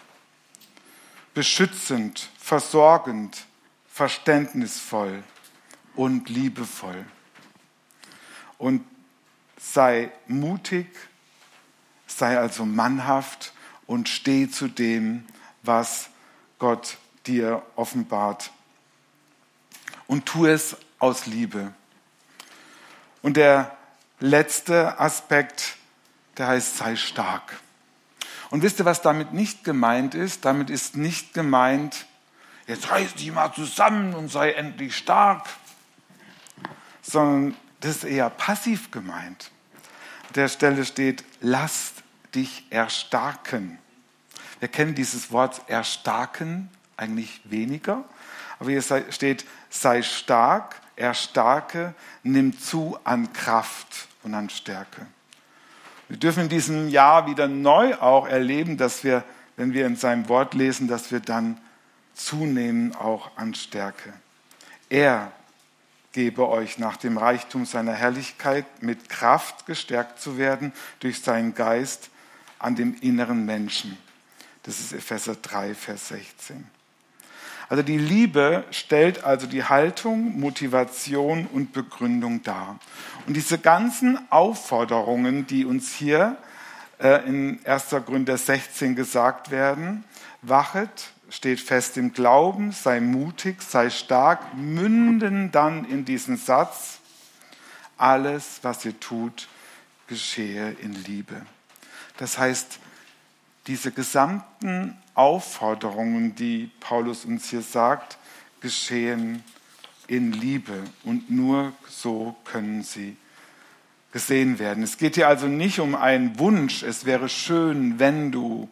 beschützend, 1.33 2.29
versorgend, 2.37 3.45
verständnisvoll 3.91 5.23
und 5.95 6.29
liebevoll. 6.29 7.05
Und 8.57 8.85
sei 9.59 10.11
mutig, 10.27 10.87
sei 12.07 12.37
also 12.37 12.65
mannhaft 12.65 13.53
und 13.87 14.09
steh 14.09 14.49
zu 14.49 14.67
dem, 14.67 15.25
was 15.63 16.09
Gott 16.59 16.97
dir 17.25 17.61
offenbart. 17.75 18.51
Und 20.07 20.25
tu 20.25 20.45
es 20.45 20.77
aus 20.99 21.25
Liebe. 21.25 21.73
Und 23.21 23.37
der 23.37 23.75
letzte 24.19 24.99
Aspekt 24.99 25.77
der 26.37 26.47
heißt, 26.47 26.77
sei 26.77 26.95
stark. 26.95 27.59
Und 28.49 28.63
wisst 28.63 28.79
ihr, 28.79 28.85
was 28.85 29.01
damit 29.01 29.33
nicht 29.33 29.63
gemeint 29.63 30.15
ist? 30.15 30.45
Damit 30.45 30.69
ist 30.69 30.97
nicht 30.97 31.33
gemeint, 31.33 32.05
jetzt 32.67 32.89
reiß 32.89 33.15
dich 33.15 33.31
mal 33.31 33.53
zusammen 33.53 34.13
und 34.13 34.29
sei 34.29 34.53
endlich 34.53 34.95
stark, 34.95 35.47
sondern 37.01 37.55
das 37.79 37.97
ist 37.97 38.03
eher 38.05 38.29
passiv 38.29 38.91
gemeint. 38.91 39.51
An 40.27 40.33
der 40.33 40.47
Stelle 40.47 40.85
steht, 40.85 41.23
lasst 41.39 42.03
dich 42.35 42.65
erstarken. 42.69 43.77
Wir 44.61 44.67
kennen 44.67 44.93
dieses 44.93 45.31
Wort 45.31 45.59
erstarken 45.67 46.69
eigentlich 46.95 47.41
weniger, 47.45 48.05
aber 48.59 48.69
hier 48.69 48.83
steht, 49.09 49.43
sei 49.71 50.03
stark, 50.03 50.79
erstarke, 50.95 51.95
nimm 52.21 52.57
zu 52.59 52.95
an 53.03 53.33
Kraft 53.33 54.07
und 54.21 54.35
an 54.35 54.51
Stärke. 54.51 55.07
Wir 56.09 56.17
dürfen 56.17 56.43
in 56.43 56.49
diesem 56.49 56.89
Jahr 56.89 57.25
wieder 57.25 57.47
neu 57.47 57.95
auch 57.95 58.27
erleben, 58.27 58.77
dass 58.77 59.03
wir, 59.03 59.23
wenn 59.57 59.73
wir 59.73 59.87
in 59.87 59.95
seinem 59.95 60.29
Wort 60.29 60.53
lesen, 60.53 60.87
dass 60.87 61.11
wir 61.11 61.21
dann 61.21 61.59
zunehmen 62.13 62.95
auch 62.95 63.35
an 63.37 63.55
Stärke. 63.55 64.13
Er 64.89 65.31
gebe 66.11 66.47
euch 66.47 66.77
nach 66.77 66.97
dem 66.97 67.17
Reichtum 67.17 67.65
seiner 67.65 67.93
Herrlichkeit 67.93 68.83
mit 68.83 69.09
Kraft 69.09 69.65
gestärkt 69.65 70.19
zu 70.19 70.37
werden 70.37 70.71
durch 70.99 71.21
seinen 71.21 71.55
Geist 71.55 72.11
an 72.59 72.75
dem 72.75 72.95
inneren 73.01 73.43
Menschen. 73.43 73.97
Das 74.63 74.79
ist 74.79 74.93
Epheser 74.93 75.35
3, 75.35 75.73
Vers 75.73 76.09
16. 76.09 76.67
Also 77.69 77.83
die 77.83 77.97
Liebe 77.97 78.65
stellt 78.71 79.23
also 79.23 79.47
die 79.47 79.63
Haltung, 79.63 80.37
Motivation 80.39 81.47
und 81.47 81.71
Begründung 81.71 82.43
dar. 82.43 82.79
Und 83.27 83.35
diese 83.35 83.57
ganzen 83.57 84.19
Aufforderungen, 84.29 85.47
die 85.47 85.63
uns 85.65 85.93
hier 85.93 86.37
äh, 86.99 87.25
in 87.25 87.65
1. 87.65 87.91
Gründer 88.05 88.37
16 88.37 88.95
gesagt 88.95 89.51
werden, 89.51 90.03
wachet, 90.41 91.11
steht 91.29 91.61
fest 91.61 91.95
im 91.95 92.11
Glauben, 92.11 92.73
sei 92.73 92.99
mutig, 92.99 93.61
sei 93.61 93.89
stark, 93.89 94.53
münden 94.53 95.51
dann 95.53 95.85
in 95.85 96.03
diesen 96.03 96.35
Satz, 96.35 96.99
alles, 97.97 98.59
was 98.63 98.83
ihr 98.83 98.99
tut, 98.99 99.47
geschehe 100.07 100.75
in 100.81 100.91
Liebe. 100.91 101.41
Das 102.17 102.37
heißt, 102.37 102.79
diese 103.67 103.91
gesamten 103.91 104.97
Aufforderungen, 105.13 106.35
die 106.35 106.71
Paulus 106.79 107.25
uns 107.25 107.49
hier 107.49 107.61
sagt, 107.61 108.17
geschehen 108.59 109.43
in 110.07 110.31
Liebe 110.31 110.83
und 111.03 111.29
nur 111.29 111.73
so 111.87 112.35
können 112.43 112.83
sie 112.83 113.17
gesehen 114.11 114.59
werden. 114.59 114.83
Es 114.83 114.97
geht 114.97 115.15
hier 115.15 115.27
also 115.27 115.47
nicht 115.47 115.79
um 115.79 115.95
einen 115.95 116.37
Wunsch, 116.39 116.83
es 116.83 117.05
wäre 117.05 117.29
schön, 117.29 117.99
wenn 117.99 118.31
du 118.31 118.69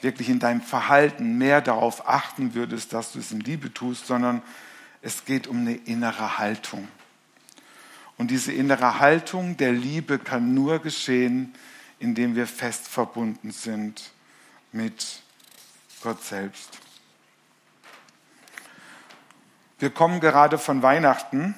wirklich 0.00 0.28
in 0.30 0.38
deinem 0.38 0.62
Verhalten 0.62 1.36
mehr 1.36 1.60
darauf 1.60 2.08
achten 2.08 2.54
würdest, 2.54 2.92
dass 2.92 3.12
du 3.12 3.18
es 3.18 3.32
in 3.32 3.40
Liebe 3.40 3.72
tust, 3.74 4.06
sondern 4.06 4.42
es 5.02 5.24
geht 5.24 5.46
um 5.46 5.58
eine 5.58 5.74
innere 5.74 6.38
Haltung. 6.38 6.88
Und 8.16 8.30
diese 8.30 8.52
innere 8.52 9.00
Haltung 9.00 9.56
der 9.56 9.72
Liebe 9.72 10.18
kann 10.18 10.54
nur 10.54 10.78
geschehen, 10.78 11.52
indem 11.98 12.34
wir 12.34 12.46
fest 12.46 12.88
verbunden 12.88 13.50
sind 13.50 14.12
mit 14.72 15.22
Gott 16.02 16.22
selbst. 16.22 16.78
Wir 19.78 19.90
kommen 19.90 20.20
gerade 20.20 20.58
von 20.58 20.82
Weihnachten 20.82 21.54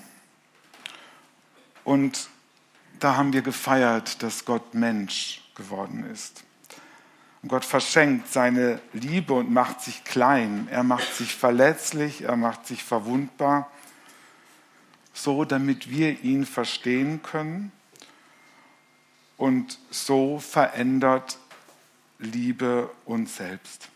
und 1.84 2.28
da 3.00 3.16
haben 3.16 3.32
wir 3.32 3.42
gefeiert, 3.42 4.22
dass 4.22 4.44
Gott 4.44 4.74
Mensch 4.74 5.42
geworden 5.56 6.08
ist. 6.10 6.44
Und 7.42 7.48
Gott 7.48 7.64
verschenkt 7.64 8.28
seine 8.32 8.80
Liebe 8.92 9.34
und 9.34 9.50
macht 9.50 9.80
sich 9.80 10.04
klein. 10.04 10.68
Er 10.70 10.84
macht 10.84 11.12
sich 11.12 11.34
verletzlich, 11.34 12.22
er 12.22 12.36
macht 12.36 12.66
sich 12.66 12.84
verwundbar, 12.84 13.68
so 15.12 15.44
damit 15.44 15.90
wir 15.90 16.22
ihn 16.22 16.46
verstehen 16.46 17.22
können. 17.22 17.72
Und 19.36 19.80
so 19.90 20.38
verändert 20.38 21.38
Liebe 22.22 22.90
uns 23.04 23.36
selbst. 23.36 23.88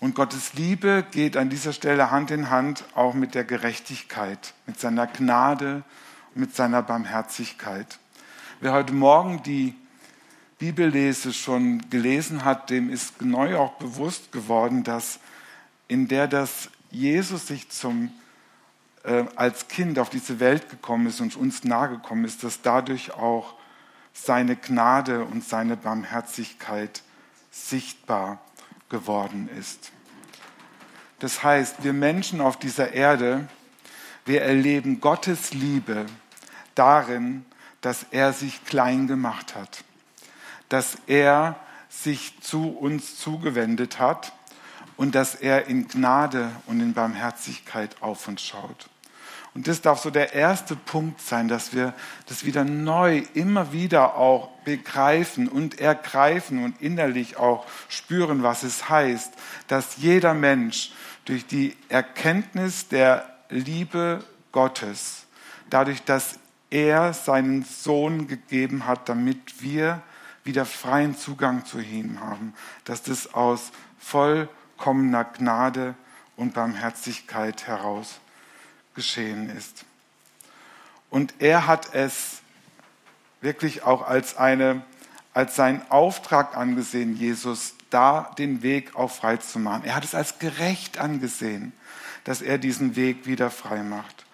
Und 0.00 0.14
Gottes 0.14 0.54
Liebe 0.54 1.04
geht 1.10 1.36
an 1.36 1.50
dieser 1.50 1.74
Stelle 1.74 2.10
Hand 2.10 2.30
in 2.30 2.48
Hand 2.48 2.84
auch 2.94 3.12
mit 3.12 3.34
der 3.34 3.44
Gerechtigkeit, 3.44 4.54
mit 4.66 4.80
seiner 4.80 5.06
Gnade 5.06 5.84
mit 6.34 6.54
seiner 6.54 6.82
Barmherzigkeit. 6.82 7.98
Wer 8.60 8.72
heute 8.72 8.92
Morgen 8.92 9.42
die 9.42 9.74
Bibellese 10.58 11.32
schon 11.32 11.88
gelesen 11.90 12.44
hat, 12.44 12.70
dem 12.70 12.90
ist 12.90 13.22
neu 13.22 13.56
auch 13.56 13.72
bewusst 13.74 14.32
geworden, 14.32 14.84
dass 14.84 15.18
in 15.88 16.06
der 16.06 16.28
das 16.28 16.70
Jesus 16.90 17.46
sich 17.46 17.68
zum, 17.70 18.12
äh, 19.04 19.24
als 19.34 19.68
Kind 19.68 19.98
auf 19.98 20.10
diese 20.10 20.40
Welt 20.40 20.68
gekommen 20.68 21.06
ist 21.06 21.20
und 21.20 21.36
uns 21.36 21.64
nahegekommen 21.64 22.24
ist, 22.24 22.44
dass 22.44 22.62
dadurch 22.62 23.12
auch 23.12 23.54
seine 24.12 24.56
Gnade 24.56 25.24
und 25.24 25.44
seine 25.44 25.76
Barmherzigkeit 25.76 27.02
sichtbar 27.50 28.40
geworden 28.88 29.48
ist. 29.58 29.92
Das 31.20 31.42
heißt, 31.42 31.84
wir 31.84 31.92
Menschen 31.92 32.40
auf 32.40 32.58
dieser 32.58 32.92
Erde, 32.92 33.48
wir 34.24 34.42
erleben 34.42 35.00
Gottes 35.00 35.52
Liebe 35.52 36.06
darin, 36.74 37.44
dass 37.80 38.06
er 38.10 38.32
sich 38.32 38.64
klein 38.64 39.06
gemacht 39.06 39.54
hat, 39.54 39.84
dass 40.68 40.98
er 41.06 41.56
sich 41.88 42.40
zu 42.40 42.68
uns 42.68 43.16
zugewendet 43.16 43.98
hat 43.98 44.32
und 44.96 45.14
dass 45.14 45.34
er 45.34 45.66
in 45.66 45.88
Gnade 45.88 46.50
und 46.66 46.80
in 46.80 46.94
Barmherzigkeit 46.94 47.96
auf 48.00 48.28
uns 48.28 48.42
schaut. 48.42 48.88
Und 49.54 49.66
das 49.66 49.80
darf 49.80 50.00
so 50.00 50.10
der 50.10 50.32
erste 50.32 50.76
Punkt 50.76 51.20
sein, 51.20 51.48
dass 51.48 51.74
wir 51.74 51.92
das 52.26 52.44
wieder 52.44 52.64
neu, 52.64 53.22
immer 53.34 53.72
wieder 53.72 54.14
auch 54.16 54.48
begreifen 54.64 55.48
und 55.48 55.80
ergreifen 55.80 56.62
und 56.62 56.80
innerlich 56.80 57.36
auch 57.36 57.66
spüren, 57.88 58.44
was 58.44 58.62
es 58.62 58.88
heißt, 58.88 59.32
dass 59.66 59.96
jeder 59.96 60.34
Mensch 60.34 60.92
durch 61.24 61.46
die 61.46 61.76
Erkenntnis 61.88 62.86
der 62.88 63.28
Liebe 63.48 64.22
Gottes, 64.52 65.26
dadurch, 65.68 66.04
dass 66.04 66.38
er 66.70 67.12
seinen 67.12 67.64
Sohn 67.64 68.28
gegeben 68.28 68.86
hat, 68.86 69.08
damit 69.08 69.62
wir 69.62 70.00
wieder 70.44 70.64
freien 70.64 71.16
Zugang 71.16 71.64
zu 71.64 71.80
ihm 71.80 72.20
haben, 72.20 72.54
dass 72.84 73.02
das 73.02 73.34
aus 73.34 73.72
vollkommener 73.98 75.24
Gnade 75.24 75.96
und 76.36 76.54
Barmherzigkeit 76.54 77.66
heraus 77.66 78.20
geschehen 79.00 79.48
ist. 79.48 79.86
Und 81.08 81.32
er 81.38 81.66
hat 81.66 81.94
es 81.94 82.42
wirklich 83.40 83.82
auch 83.82 84.06
als, 84.06 84.36
eine, 84.36 84.82
als 85.32 85.56
seinen 85.56 85.90
Auftrag 85.90 86.54
angesehen, 86.54 87.16
Jesus 87.16 87.76
da 87.88 88.30
den 88.36 88.62
Weg 88.62 88.94
auch 88.96 89.10
frei 89.10 89.38
zu 89.38 89.58
machen. 89.58 89.84
Er 89.86 89.94
hat 89.94 90.04
es 90.04 90.14
als 90.14 90.38
gerecht 90.38 90.98
angesehen, 90.98 91.72
dass 92.24 92.42
er 92.42 92.58
diesen 92.58 92.94
Weg 92.94 93.24
wieder 93.24 93.50
frei 93.50 93.82
macht. 93.82 94.26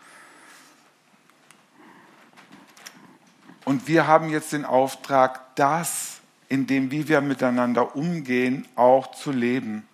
Und 3.65 3.87
wir 3.87 4.09
haben 4.09 4.29
jetzt 4.29 4.53
den 4.53 4.65
Auftrag, 4.65 5.55
das, 5.55 6.19
in 6.49 6.67
dem, 6.67 6.91
wie 6.91 7.07
wir 7.07 7.21
miteinander 7.21 7.95
umgehen, 7.95 8.67
auch 8.75 9.13
zu 9.15 9.31
leben. 9.31 9.87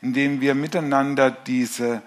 Indem 0.00 0.40
wir 0.40 0.56
miteinander 0.56 1.30
diese 1.30 2.02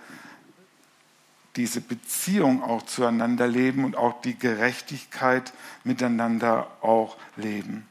diese 1.56 1.82
Beziehung 1.82 2.64
auch 2.64 2.84
zueinander 2.84 3.48
leben 3.48 3.86
und 3.86 3.96
auch 3.96 4.22
die 4.22 4.38
Gerechtigkeit 4.38 5.54
miteinander 5.84 6.68
auch 6.82 7.18
leben. 7.38 7.88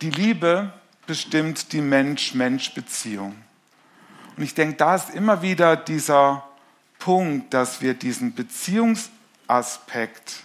Die 0.00 0.10
Liebe 0.10 0.72
bestimmt 1.06 1.72
die 1.72 1.82
Mensch-Mensch-Beziehung. 1.82 3.36
Und 4.36 4.42
ich 4.42 4.54
denke, 4.54 4.76
da 4.76 4.94
ist 4.94 5.10
immer 5.10 5.42
wieder 5.42 5.76
dieser 5.76 6.48
Punkt, 6.98 7.52
dass 7.52 7.82
wir 7.82 7.92
diesen 7.92 8.34
Beziehungsaspekt 8.34 10.44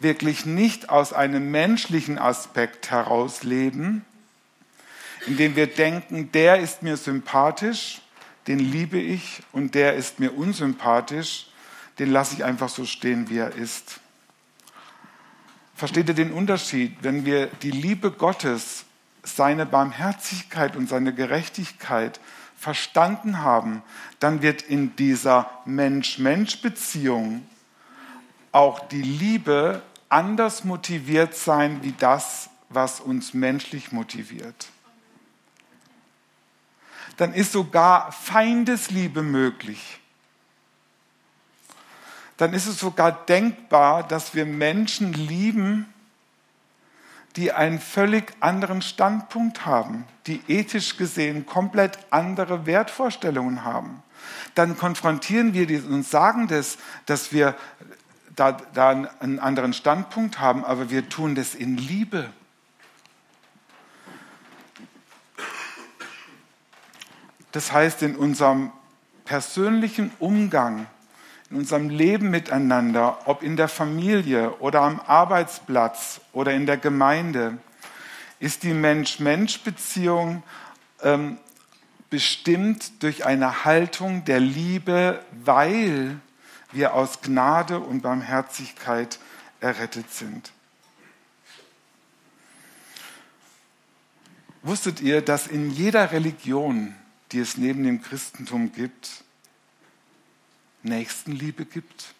wirklich 0.00 0.44
nicht 0.44 0.90
aus 0.90 1.12
einem 1.12 1.50
menschlichen 1.50 2.18
Aspekt 2.18 2.90
heraus 2.90 3.42
leben, 3.42 4.04
indem 5.26 5.56
wir 5.56 5.66
denken, 5.66 6.32
der 6.32 6.60
ist 6.60 6.82
mir 6.82 6.96
sympathisch, 6.96 8.00
den 8.46 8.58
liebe 8.58 8.98
ich 8.98 9.42
und 9.52 9.74
der 9.74 9.94
ist 9.94 10.18
mir 10.20 10.36
unsympathisch, 10.36 11.48
den 11.98 12.10
lasse 12.10 12.34
ich 12.34 12.44
einfach 12.44 12.68
so 12.68 12.84
stehen, 12.84 13.28
wie 13.28 13.38
er 13.38 13.54
ist. 13.54 14.00
Versteht 15.74 16.08
ihr 16.08 16.14
den 16.14 16.32
Unterschied? 16.32 16.96
Wenn 17.02 17.24
wir 17.24 17.46
die 17.62 17.70
Liebe 17.70 18.10
Gottes, 18.10 18.84
seine 19.22 19.66
Barmherzigkeit 19.66 20.76
und 20.76 20.88
seine 20.88 21.14
Gerechtigkeit 21.14 22.20
verstanden 22.56 23.42
haben, 23.42 23.82
dann 24.18 24.42
wird 24.42 24.62
in 24.62 24.96
dieser 24.96 25.50
Mensch-Mensch-Beziehung 25.66 27.46
auch 28.52 28.88
die 28.88 29.02
Liebe 29.02 29.82
anders 30.08 30.64
motiviert 30.64 31.34
sein 31.34 31.82
wie 31.82 31.92
das, 31.92 32.50
was 32.68 33.00
uns 33.00 33.32
menschlich 33.34 33.92
motiviert 33.92 34.68
dann 37.20 37.34
ist 37.34 37.52
sogar 37.52 38.12
Feindesliebe 38.12 39.22
möglich. 39.22 40.00
Dann 42.38 42.54
ist 42.54 42.66
es 42.66 42.78
sogar 42.78 43.12
denkbar, 43.12 44.08
dass 44.08 44.34
wir 44.34 44.46
Menschen 44.46 45.12
lieben, 45.12 45.92
die 47.36 47.52
einen 47.52 47.78
völlig 47.78 48.32
anderen 48.40 48.80
Standpunkt 48.80 49.66
haben, 49.66 50.06
die 50.26 50.40
ethisch 50.48 50.96
gesehen 50.96 51.44
komplett 51.44 51.98
andere 52.08 52.64
Wertvorstellungen 52.64 53.64
haben. 53.64 54.02
Dann 54.54 54.78
konfrontieren 54.78 55.52
wir 55.52 55.66
die 55.66 55.76
und 55.76 56.06
sagen 56.06 56.48
das, 56.48 56.78
dass 57.04 57.34
wir 57.34 57.54
da, 58.34 58.52
da 58.52 59.10
einen 59.20 59.38
anderen 59.38 59.74
Standpunkt 59.74 60.40
haben, 60.40 60.64
aber 60.64 60.88
wir 60.88 61.10
tun 61.10 61.34
das 61.34 61.54
in 61.54 61.76
Liebe. 61.76 62.30
Das 67.52 67.72
heißt, 67.72 68.02
in 68.02 68.16
unserem 68.16 68.72
persönlichen 69.24 70.10
Umgang 70.18 70.86
in 71.50 71.56
unserem 71.56 71.88
Leben 71.88 72.30
miteinander, 72.30 73.26
ob 73.26 73.42
in 73.42 73.56
der 73.56 73.68
Familie 73.68 74.52
oder 74.60 74.82
am 74.82 75.00
Arbeitsplatz 75.00 76.20
oder 76.32 76.52
in 76.52 76.64
der 76.64 76.76
Gemeinde, 76.76 77.58
ist 78.38 78.62
die 78.62 78.72
Mensch-Mensch-Beziehung 78.72 80.44
ähm, 81.02 81.38
bestimmt 82.08 83.02
durch 83.02 83.26
eine 83.26 83.64
Haltung 83.64 84.24
der 84.24 84.38
Liebe, 84.38 85.24
weil 85.44 86.20
wir 86.70 86.94
aus 86.94 87.20
Gnade 87.20 87.80
und 87.80 88.02
Barmherzigkeit 88.02 89.18
errettet 89.60 90.12
sind. 90.12 90.52
Wusstet 94.62 95.00
ihr, 95.00 95.20
dass 95.20 95.48
in 95.48 95.70
jeder 95.70 96.12
Religion, 96.12 96.94
die 97.32 97.38
es 97.38 97.56
neben 97.56 97.84
dem 97.84 98.02
Christentum 98.02 98.72
gibt, 98.72 99.24
Nächstenliebe 100.82 101.64
gibt? 101.64 102.14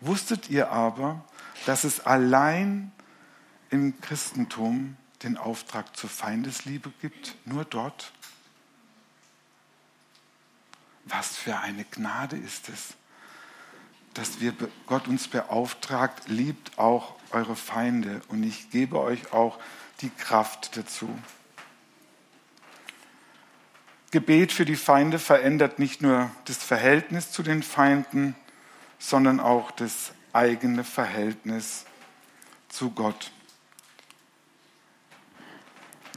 Wusstet 0.00 0.50
ihr 0.50 0.70
aber, 0.70 1.24
dass 1.64 1.84
es 1.84 2.00
allein 2.00 2.92
im 3.70 4.00
Christentum 4.00 4.96
den 5.22 5.36
Auftrag 5.36 5.96
zur 5.96 6.10
Feindesliebe 6.10 6.92
gibt? 7.00 7.34
Nur 7.44 7.64
dort? 7.64 8.12
Was 11.04 11.36
für 11.36 11.58
eine 11.58 11.84
Gnade 11.84 12.36
ist 12.36 12.68
es, 12.68 12.94
dass 14.14 14.40
wir 14.40 14.54
Gott 14.86 15.08
uns 15.08 15.28
beauftragt, 15.28 16.28
liebt 16.28 16.78
auch 16.78 17.14
eure 17.30 17.54
Feinde 17.54 18.22
und 18.28 18.42
ich 18.42 18.70
gebe 18.70 18.98
euch 18.98 19.32
auch 19.32 19.58
die 20.00 20.10
Kraft 20.10 20.76
dazu. 20.76 21.08
Gebet 24.16 24.50
für 24.50 24.64
die 24.64 24.76
Feinde 24.76 25.18
verändert 25.18 25.78
nicht 25.78 26.00
nur 26.00 26.30
das 26.46 26.56
Verhältnis 26.56 27.32
zu 27.32 27.42
den 27.42 27.62
Feinden, 27.62 28.34
sondern 28.98 29.40
auch 29.40 29.70
das 29.70 30.12
eigene 30.32 30.84
Verhältnis 30.84 31.84
zu 32.70 32.92
Gott. 32.92 33.30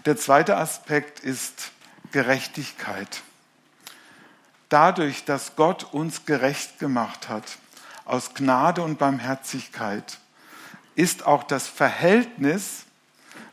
Der 0.06 0.16
zweite 0.16 0.56
Aspekt 0.56 1.20
ist 1.20 1.74
Gerechtigkeit. 2.14 3.22
Dadurch, 4.70 5.26
dass 5.26 5.58
Gott 5.58 5.94
uns 5.94 6.26
gerecht 6.26 6.80
gemacht 6.80 7.28
hat, 7.28 7.58
aus 8.06 8.34
Gnade 8.34 8.82
und 8.82 8.98
Barmherzigkeit, 8.98 10.20
ist 10.96 11.26
auch 11.26 11.44
das 11.44 11.68
Verhältnis, 11.68 12.86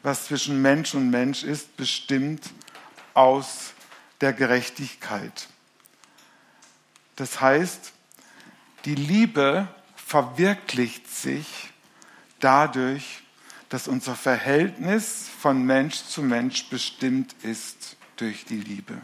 was 0.05 0.27
zwischen 0.27 0.63
Mensch 0.63 0.95
und 0.95 1.11
Mensch 1.11 1.43
ist, 1.43 1.77
bestimmt 1.77 2.49
aus 3.13 3.73
der 4.21 4.33
Gerechtigkeit. 4.33 5.49
Das 7.17 7.41
heißt, 7.41 7.93
die 8.85 8.95
Liebe 8.95 9.69
verwirklicht 9.97 11.11
sich 11.11 11.71
dadurch, 12.41 13.23
dass 13.69 13.89
unser 13.89 14.15
Verhältnis 14.15 15.29
von 15.41 15.65
Mensch 15.65 16.05
zu 16.05 16.23
Mensch 16.23 16.69
bestimmt 16.69 17.35
ist 17.43 17.97
durch 18.17 18.45
die 18.45 18.61
Liebe. 18.61 18.95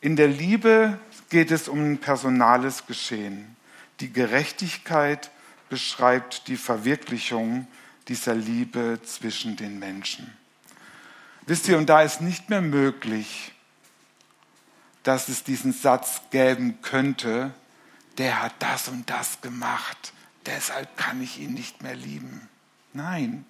In 0.00 0.16
der 0.16 0.28
Liebe 0.28 0.98
geht 1.28 1.50
es 1.50 1.68
um 1.68 1.92
ein 1.92 1.98
personales 1.98 2.86
Geschehen. 2.86 3.56
Die 4.00 4.12
Gerechtigkeit 4.12 5.30
beschreibt 5.68 6.48
die 6.48 6.56
Verwirklichung 6.56 7.66
dieser 8.08 8.34
Liebe 8.34 9.00
zwischen 9.04 9.56
den 9.56 9.78
Menschen. 9.78 10.32
Wisst 11.46 11.68
ihr, 11.68 11.78
und 11.78 11.86
da 11.86 12.02
ist 12.02 12.20
nicht 12.20 12.48
mehr 12.50 12.62
möglich, 12.62 13.52
dass 15.02 15.28
es 15.28 15.44
diesen 15.44 15.72
Satz 15.72 16.22
geben 16.30 16.80
könnte, 16.80 17.52
der 18.18 18.42
hat 18.42 18.54
das 18.60 18.88
und 18.88 19.10
das 19.10 19.40
gemacht, 19.40 20.12
deshalb 20.46 20.96
kann 20.96 21.22
ich 21.22 21.38
ihn 21.40 21.52
nicht 21.52 21.82
mehr 21.82 21.96
lieben. 21.96 22.48
Nein. 22.92 23.44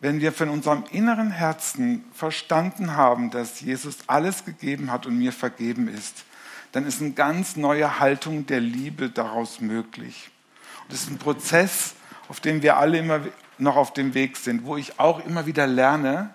Wenn 0.00 0.20
wir 0.20 0.32
von 0.32 0.48
unserem 0.48 0.84
inneren 0.90 1.30
Herzen 1.30 2.04
verstanden 2.12 2.96
haben, 2.96 3.30
dass 3.30 3.60
Jesus 3.60 3.96
alles 4.08 4.44
gegeben 4.44 4.90
hat 4.90 5.06
und 5.06 5.18
mir 5.18 5.32
vergeben 5.32 5.88
ist, 5.88 6.24
dann 6.72 6.86
ist 6.86 7.00
eine 7.00 7.12
ganz 7.12 7.56
neue 7.56 8.00
Haltung 8.00 8.46
der 8.46 8.60
Liebe 8.60 9.08
daraus 9.08 9.60
möglich. 9.60 10.30
Und 10.82 10.92
das 10.92 11.02
ist 11.02 11.10
ein 11.10 11.18
Prozess, 11.18 11.94
auf 12.28 12.40
dem 12.40 12.62
wir 12.62 12.76
alle 12.76 12.98
immer 12.98 13.20
noch 13.58 13.76
auf 13.76 13.92
dem 13.92 14.14
Weg 14.14 14.36
sind, 14.36 14.64
wo 14.64 14.76
ich 14.76 14.98
auch 14.98 15.24
immer 15.24 15.46
wieder 15.46 15.66
lerne, 15.66 16.30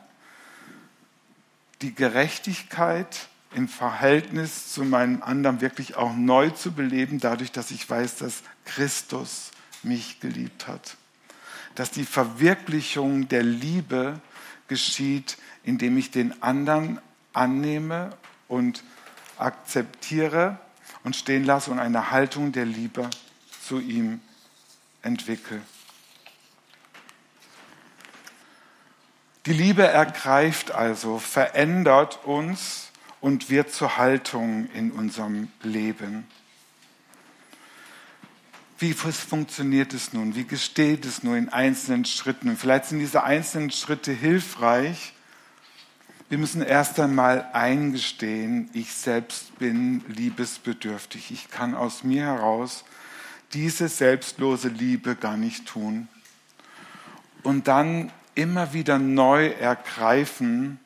die 1.81 1.93
Gerechtigkeit 1.93 3.27
im 3.53 3.67
Verhältnis 3.67 4.71
zu 4.71 4.83
meinem 4.83 5.21
anderen 5.21 5.61
wirklich 5.61 5.95
auch 5.95 6.13
neu 6.13 6.49
zu 6.51 6.71
beleben, 6.71 7.19
dadurch, 7.19 7.51
dass 7.51 7.71
ich 7.71 7.89
weiß, 7.89 8.17
dass 8.17 8.43
Christus 8.65 9.51
mich 9.83 10.19
geliebt 10.19 10.67
hat. 10.67 10.95
Dass 11.75 11.91
die 11.91 12.05
Verwirklichung 12.05 13.27
der 13.27 13.43
Liebe 13.43 14.19
geschieht, 14.67 15.37
indem 15.63 15.97
ich 15.97 16.11
den 16.11 16.41
anderen 16.41 16.99
annehme 17.33 18.11
und 18.47 18.83
akzeptiere 19.37 20.59
und 21.03 21.15
stehen 21.15 21.43
lasse 21.43 21.71
und 21.71 21.79
eine 21.79 22.11
Haltung 22.11 22.51
der 22.51 22.65
Liebe 22.65 23.09
zu 23.65 23.79
ihm 23.79 24.21
entwickle. 25.01 25.61
Die 29.47 29.53
Liebe 29.53 29.83
ergreift 29.83 30.71
also, 30.71 31.17
verändert 31.17 32.19
uns 32.25 32.91
und 33.21 33.49
wird 33.49 33.71
zur 33.71 33.97
Haltung 33.97 34.69
in 34.73 34.91
unserem 34.91 35.47
Leben. 35.63 36.27
Wie 38.77 38.93
funktioniert 38.93 39.93
es 39.93 40.13
nun? 40.13 40.35
Wie 40.35 40.45
gesteht 40.45 41.05
es 41.05 41.23
nun 41.23 41.37
in 41.37 41.49
einzelnen 41.49 42.05
Schritten? 42.05 42.55
vielleicht 42.57 42.85
sind 42.85 42.99
diese 42.99 43.23
einzelnen 43.23 43.71
Schritte 43.71 44.11
hilfreich. 44.11 45.13
Wir 46.29 46.37
müssen 46.37 46.61
erst 46.61 46.99
einmal 46.99 47.49
eingestehen, 47.53 48.69
ich 48.73 48.93
selbst 48.93 49.57
bin 49.59 50.03
liebesbedürftig. 50.07 51.31
Ich 51.31 51.49
kann 51.49 51.75
aus 51.75 52.03
mir 52.03 52.23
heraus 52.23 52.83
diese 53.53 53.87
selbstlose 53.87 54.69
Liebe 54.69 55.15
gar 55.15 55.37
nicht 55.37 55.65
tun. 55.65 56.07
Und 57.43 57.67
dann 57.67 58.11
immer 58.35 58.73
wieder 58.73 58.99
neu 58.99 59.47
ergreifen 59.47 60.79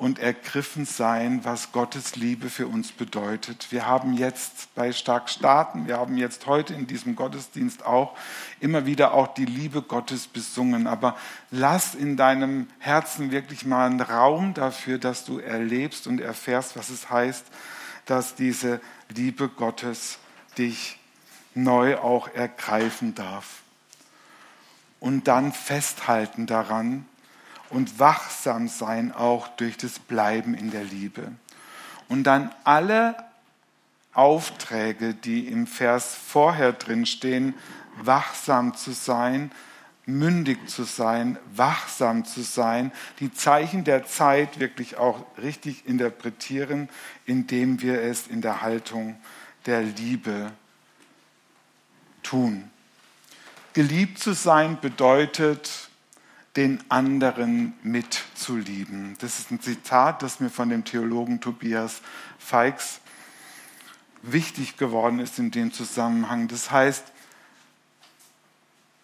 und 0.00 0.18
ergriffen 0.18 0.86
sein, 0.86 1.44
was 1.44 1.72
Gottes 1.72 2.16
Liebe 2.16 2.48
für 2.48 2.66
uns 2.66 2.90
bedeutet. 2.90 3.66
Wir 3.70 3.86
haben 3.86 4.14
jetzt 4.14 4.74
bei 4.74 4.92
Stark 4.92 5.28
Starten, 5.28 5.86
wir 5.86 5.98
haben 5.98 6.16
jetzt 6.16 6.46
heute 6.46 6.72
in 6.72 6.86
diesem 6.86 7.16
Gottesdienst 7.16 7.84
auch 7.84 8.16
immer 8.60 8.86
wieder 8.86 9.12
auch 9.12 9.34
die 9.34 9.44
Liebe 9.44 9.82
Gottes 9.82 10.26
besungen. 10.26 10.86
Aber 10.86 11.18
lass 11.50 11.94
in 11.94 12.16
deinem 12.16 12.66
Herzen 12.78 13.30
wirklich 13.30 13.66
mal 13.66 13.86
einen 13.86 14.00
Raum 14.00 14.54
dafür, 14.54 14.96
dass 14.96 15.26
du 15.26 15.38
erlebst 15.38 16.06
und 16.06 16.18
erfährst, 16.18 16.78
was 16.78 16.88
es 16.88 17.10
heißt, 17.10 17.44
dass 18.06 18.34
diese 18.34 18.80
Liebe 19.14 19.50
Gottes 19.50 20.18
dich 20.56 20.98
neu 21.54 21.98
auch 21.98 22.28
ergreifen 22.28 23.14
darf 23.14 23.60
und 25.00 25.28
dann 25.28 25.52
festhalten 25.52 26.46
daran 26.46 27.06
und 27.70 27.98
wachsam 27.98 28.68
sein 28.68 29.12
auch 29.12 29.48
durch 29.48 29.76
das 29.76 29.98
Bleiben 29.98 30.54
in 30.54 30.70
der 30.70 30.84
Liebe. 30.84 31.32
Und 32.08 32.24
dann 32.24 32.52
alle 32.64 33.16
Aufträge, 34.12 35.14
die 35.14 35.46
im 35.46 35.66
Vers 35.66 36.14
vorher 36.14 36.72
drin 36.72 37.06
stehen, 37.06 37.54
wachsam 37.96 38.74
zu 38.74 38.92
sein, 38.92 39.50
mündig 40.06 40.68
zu 40.68 40.82
sein, 40.82 41.38
wachsam 41.54 42.24
zu 42.24 42.42
sein, 42.42 42.90
die 43.20 43.32
Zeichen 43.32 43.84
der 43.84 44.06
Zeit 44.06 44.58
wirklich 44.58 44.96
auch 44.96 45.24
richtig 45.38 45.86
interpretieren, 45.86 46.88
indem 47.26 47.80
wir 47.80 48.02
es 48.02 48.26
in 48.26 48.40
der 48.40 48.62
Haltung 48.62 49.16
der 49.66 49.82
Liebe 49.82 50.50
tun. 52.22 52.70
Geliebt 53.72 54.18
zu 54.18 54.32
sein 54.32 54.80
bedeutet, 54.80 55.90
den 56.56 56.82
anderen 56.88 57.74
mitzulieben. 57.84 59.16
Das 59.20 59.38
ist 59.38 59.52
ein 59.52 59.60
Zitat, 59.60 60.22
das 60.22 60.40
mir 60.40 60.50
von 60.50 60.68
dem 60.68 60.84
Theologen 60.84 61.40
Tobias 61.40 62.00
Feix 62.38 63.00
wichtig 64.22 64.76
geworden 64.76 65.20
ist 65.20 65.38
in 65.38 65.52
dem 65.52 65.72
Zusammenhang. 65.72 66.48
Das 66.48 66.70
heißt, 66.72 67.04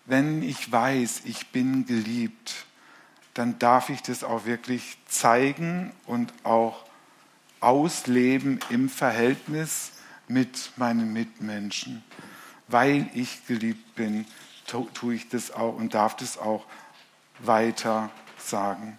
wenn 0.07 0.43
ich 0.43 0.71
weiß, 0.71 1.23
ich 1.25 1.47
bin 1.49 1.87
geliebt, 1.87 2.67
dann 3.35 3.59
darf 3.59 3.91
ich 3.91 4.03
das 4.03 4.25
auch 4.25 4.47
wirklich 4.47 4.99
zeigen 5.07 5.93
und 6.07 6.33
auch 6.43 6.85
ausleben 7.61 8.59
im 8.71 8.89
Verhältnis 8.89 9.93
mit 10.27 10.73
meinen 10.77 11.13
Mitmenschen. 11.13 12.03
Weil 12.69 13.09
ich 13.15 13.47
geliebt 13.47 13.95
bin, 13.95 14.27
tue 14.67 15.15
ich 15.15 15.29
das 15.29 15.51
auch 15.51 15.77
und 15.77 15.95
darf 15.95 16.17
das 16.17 16.39
auch 16.39 16.65
weiter 17.39 18.11
sagen. 18.39 18.99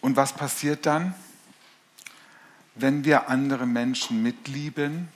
Und 0.00 0.16
was 0.16 0.32
passiert 0.32 0.86
dann? 0.86 1.14
Wenn 2.74 3.04
wir 3.04 3.28
andere 3.28 3.66
Menschen 3.66 4.22
mitlieben, 4.22 5.08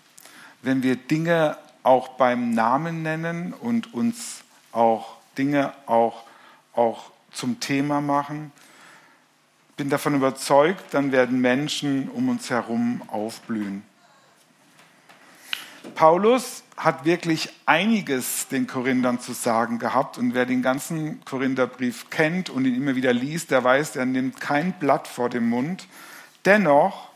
wenn 0.63 0.83
wir 0.83 0.97
Dinge 0.97 1.57
auch 1.83 2.09
beim 2.11 2.51
Namen 2.51 3.03
nennen 3.03 3.53
und 3.53 3.95
uns 3.95 4.43
auch 4.73 5.17
Dinge 5.39 5.73
auch, 5.87 6.25
auch 6.75 7.11
zum 7.33 7.61
Thema 7.61 8.01
machen, 8.01 8.53
bin 9.77 9.89
davon 9.89 10.15
überzeugt, 10.15 10.93
dann 10.93 11.13
werden 11.13 11.41
Menschen 11.41 12.09
um 12.09 12.29
uns 12.29 12.51
herum 12.51 13.03
aufblühen. 13.09 13.83
Paulus 15.95 16.63
hat 16.77 17.05
wirklich 17.05 17.51
einiges 17.67 18.49
den 18.49 18.67
Korinthern 18.67 19.21
zu 19.21 19.33
sagen 19.33 19.79
gehabt 19.79 20.19
und 20.19 20.35
wer 20.35 20.47
den 20.47 20.63
ganzen 20.63 21.25
Korintherbrief 21.25 22.11
kennt 22.11 22.51
und 22.51 22.65
ihn 22.65 22.75
immer 22.75 22.97
wieder 22.97 23.13
liest, 23.13 23.51
der 23.51 23.63
weiß, 23.63 23.97
er 23.97 24.07
nimmt 24.07 24.41
kein 24.41 24.73
Blatt 24.73 25.07
vor 25.07 25.29
den 25.29 25.49
Mund. 25.49 25.87
Dennoch 26.45 27.11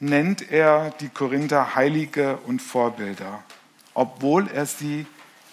nennt 0.00 0.50
er 0.50 0.90
die 1.00 1.08
Korinther 1.08 1.74
Heilige 1.74 2.38
und 2.38 2.62
Vorbilder, 2.62 3.42
obwohl 3.94 4.48
er 4.48 4.66
sie 4.66 5.06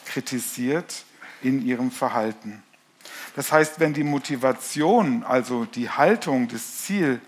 kritisiert 0.06 1.06
in 1.42 1.66
ihrem 1.66 1.92
Verhalten. 1.92 2.62
Das 3.36 3.52
heißt, 3.52 3.80
wenn 3.80 3.94
die 3.94 4.04
Motivation, 4.04 5.24
also 5.24 5.66
die 5.66 5.90
Haltung, 5.90 6.48
das 6.48 6.84
Ziel 6.84 7.20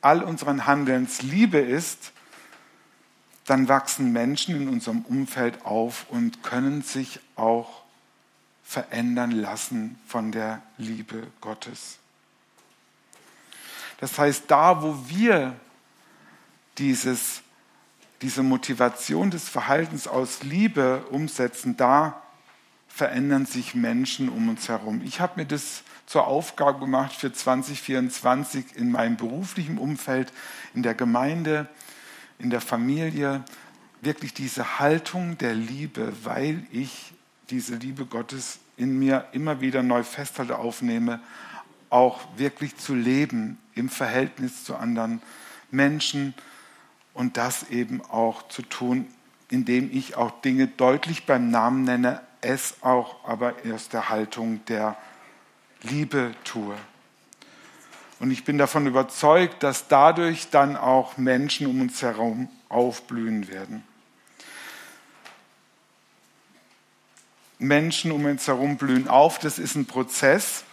all 0.00 0.22
unseren 0.22 0.66
Handelns 0.66 1.22
Liebe 1.22 1.58
ist, 1.58 2.12
dann 3.50 3.66
wachsen 3.66 4.12
Menschen 4.12 4.54
in 4.54 4.68
unserem 4.68 5.02
Umfeld 5.02 5.66
auf 5.66 6.06
und 6.08 6.44
können 6.44 6.82
sich 6.82 7.18
auch 7.34 7.82
verändern 8.62 9.32
lassen 9.32 9.98
von 10.06 10.30
der 10.30 10.62
Liebe 10.78 11.26
Gottes. 11.40 11.98
Das 13.98 14.16
heißt, 14.16 14.44
da 14.46 14.82
wo 14.82 14.96
wir 15.08 15.56
dieses, 16.78 17.42
diese 18.22 18.44
Motivation 18.44 19.32
des 19.32 19.48
Verhaltens 19.48 20.06
aus 20.06 20.44
Liebe 20.44 21.04
umsetzen, 21.10 21.76
da 21.76 22.22
verändern 22.86 23.46
sich 23.46 23.74
Menschen 23.74 24.28
um 24.28 24.48
uns 24.48 24.68
herum. 24.68 25.02
Ich 25.04 25.20
habe 25.20 25.40
mir 25.40 25.46
das 25.46 25.82
zur 26.06 26.28
Aufgabe 26.28 26.78
gemacht 26.78 27.16
für 27.16 27.32
2024 27.32 28.76
in 28.76 28.92
meinem 28.92 29.16
beruflichen 29.16 29.76
Umfeld, 29.76 30.32
in 30.72 30.84
der 30.84 30.94
Gemeinde, 30.94 31.68
in 32.40 32.50
der 32.50 32.60
Familie, 32.60 33.44
wirklich 34.00 34.34
diese 34.34 34.78
Haltung 34.78 35.38
der 35.38 35.54
Liebe, 35.54 36.12
weil 36.24 36.66
ich 36.72 37.12
diese 37.50 37.76
Liebe 37.76 38.06
Gottes 38.06 38.60
in 38.76 38.98
mir 38.98 39.26
immer 39.32 39.60
wieder 39.60 39.82
neu 39.82 40.02
festhalte, 40.02 40.58
aufnehme, 40.58 41.20
auch 41.90 42.20
wirklich 42.36 42.76
zu 42.76 42.94
leben 42.94 43.58
im 43.74 43.88
Verhältnis 43.88 44.64
zu 44.64 44.76
anderen 44.76 45.20
Menschen 45.70 46.34
und 47.12 47.36
das 47.36 47.68
eben 47.70 48.00
auch 48.02 48.48
zu 48.48 48.62
tun, 48.62 49.06
indem 49.50 49.90
ich 49.92 50.16
auch 50.16 50.40
Dinge 50.40 50.68
deutlich 50.68 51.26
beim 51.26 51.50
Namen 51.50 51.84
nenne, 51.84 52.20
es 52.40 52.76
auch 52.82 53.24
aber 53.28 53.54
aus 53.72 53.88
der 53.88 54.08
Haltung 54.08 54.64
der 54.66 54.96
Liebe 55.82 56.34
tue. 56.44 56.76
Und 58.20 58.30
ich 58.30 58.44
bin 58.44 58.58
davon 58.58 58.86
überzeugt, 58.86 59.62
dass 59.62 59.88
dadurch 59.88 60.50
dann 60.50 60.76
auch 60.76 61.16
Menschen 61.16 61.66
um 61.66 61.80
uns 61.80 62.02
herum 62.02 62.50
aufblühen 62.68 63.48
werden. 63.48 63.82
Menschen 67.58 68.12
um 68.12 68.26
uns 68.26 68.46
herum 68.46 68.76
blühen 68.76 69.08
auf, 69.08 69.38
das 69.38 69.58
ist 69.58 69.74
ein 69.74 69.86
Prozess. 69.86 70.64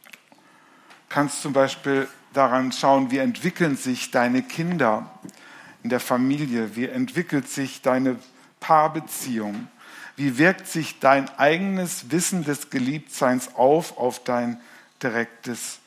Du 0.00 1.14
kannst 1.14 1.42
zum 1.42 1.52
Beispiel 1.52 2.08
daran 2.32 2.72
schauen, 2.72 3.12
wie 3.12 3.18
entwickeln 3.18 3.76
sich 3.76 4.10
deine 4.10 4.42
Kinder 4.42 5.10
in 5.84 5.90
der 5.90 6.00
Familie, 6.00 6.74
wie 6.74 6.88
entwickelt 6.88 7.48
sich 7.48 7.82
deine 7.82 8.16
Paarbeziehung, 8.58 9.68
wie 10.16 10.38
wirkt 10.38 10.66
sich 10.66 10.98
dein 10.98 11.28
eigenes 11.38 12.10
Wissen 12.10 12.42
des 12.42 12.70
Geliebtseins 12.70 13.54
auf 13.54 13.96
auf 13.96 14.24
dein 14.24 14.60
direktes 15.02 15.81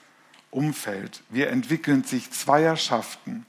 Umfeld, 0.55 1.21
wie 1.29 1.43
entwickeln 1.43 2.03
sich 2.03 2.31
Zweierschaften, 2.31 3.45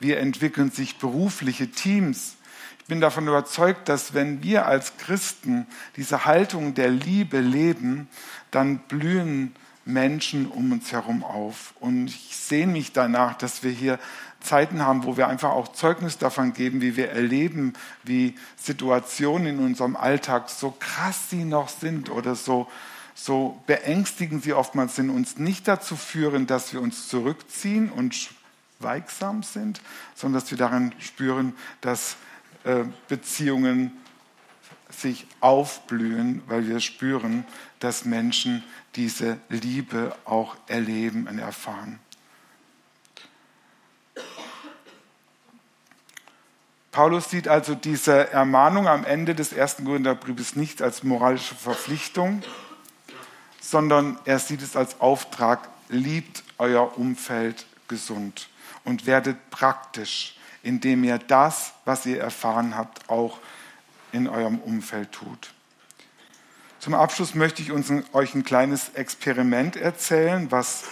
wie 0.00 0.12
entwickeln 0.12 0.70
sich 0.70 0.98
berufliche 0.98 1.70
Teams. 1.70 2.36
Ich 2.80 2.86
bin 2.86 3.00
davon 3.00 3.28
überzeugt, 3.28 3.88
dass 3.88 4.14
wenn 4.14 4.42
wir 4.42 4.66
als 4.66 4.96
Christen 4.96 5.66
diese 5.96 6.24
Haltung 6.24 6.74
der 6.74 6.90
Liebe 6.90 7.40
leben, 7.40 8.08
dann 8.50 8.78
blühen 8.78 9.54
Menschen 9.84 10.46
um 10.46 10.72
uns 10.72 10.92
herum 10.92 11.22
auf. 11.24 11.74
Und 11.80 12.08
ich 12.08 12.36
sehne 12.36 12.72
mich 12.72 12.92
danach, 12.92 13.36
dass 13.36 13.62
wir 13.62 13.70
hier 13.70 13.98
Zeiten 14.40 14.82
haben, 14.82 15.04
wo 15.04 15.16
wir 15.16 15.28
einfach 15.28 15.50
auch 15.50 15.68
Zeugnis 15.68 16.18
davon 16.18 16.52
geben, 16.52 16.80
wie 16.80 16.96
wir 16.96 17.10
erleben, 17.10 17.72
wie 18.04 18.34
Situationen 18.56 19.46
in 19.46 19.58
unserem 19.58 19.96
Alltag, 19.96 20.48
so 20.48 20.74
krass 20.78 21.30
sie 21.30 21.44
noch 21.44 21.68
sind 21.68 22.10
oder 22.10 22.34
so, 22.34 22.68
so 23.20 23.60
beängstigend 23.66 24.44
sie 24.44 24.52
oftmals 24.52 24.94
sind, 24.94 25.10
uns 25.10 25.38
nicht 25.38 25.66
dazu 25.66 25.96
führen, 25.96 26.46
dass 26.46 26.72
wir 26.72 26.80
uns 26.80 27.08
zurückziehen 27.08 27.90
und 27.90 28.14
schweigsam 28.78 29.42
sind, 29.42 29.80
sondern 30.14 30.40
dass 30.40 30.50
wir 30.52 30.58
daran 30.58 30.94
spüren, 31.00 31.52
dass 31.80 32.14
äh, 32.62 32.84
Beziehungen 33.08 33.90
sich 34.88 35.26
aufblühen, 35.40 36.42
weil 36.46 36.68
wir 36.68 36.78
spüren, 36.78 37.44
dass 37.80 38.04
Menschen 38.04 38.62
diese 38.94 39.38
Liebe 39.48 40.16
auch 40.24 40.56
erleben 40.68 41.26
und 41.26 41.40
erfahren. 41.40 41.98
Paulus 46.92 47.30
sieht 47.30 47.48
also 47.48 47.74
diese 47.74 48.30
Ermahnung 48.30 48.86
am 48.86 49.04
Ende 49.04 49.34
des 49.34 49.52
ersten 49.52 49.84
Korintherbriefes 49.84 50.54
nicht 50.54 50.82
als 50.82 51.02
moralische 51.02 51.56
Verpflichtung, 51.56 52.42
sondern 53.70 54.18
er 54.24 54.38
sieht 54.38 54.62
es 54.62 54.76
als 54.76 55.00
Auftrag, 55.00 55.68
liebt 55.88 56.42
euer 56.56 56.96
Umfeld 56.96 57.66
gesund 57.86 58.48
und 58.84 59.06
werdet 59.06 59.50
praktisch, 59.50 60.38
indem 60.62 61.04
ihr 61.04 61.18
das, 61.18 61.72
was 61.84 62.06
ihr 62.06 62.20
erfahren 62.20 62.76
habt, 62.76 63.10
auch 63.10 63.38
in 64.12 64.26
eurem 64.26 64.58
Umfeld 64.58 65.12
tut. 65.12 65.52
Zum 66.78 66.94
Abschluss 66.94 67.34
möchte 67.34 67.60
ich 67.60 67.70
uns, 67.70 67.92
euch 68.12 68.34
ein 68.34 68.44
kleines 68.44 68.90
Experiment 68.94 69.76
erzählen, 69.76 70.50
was 70.50 70.84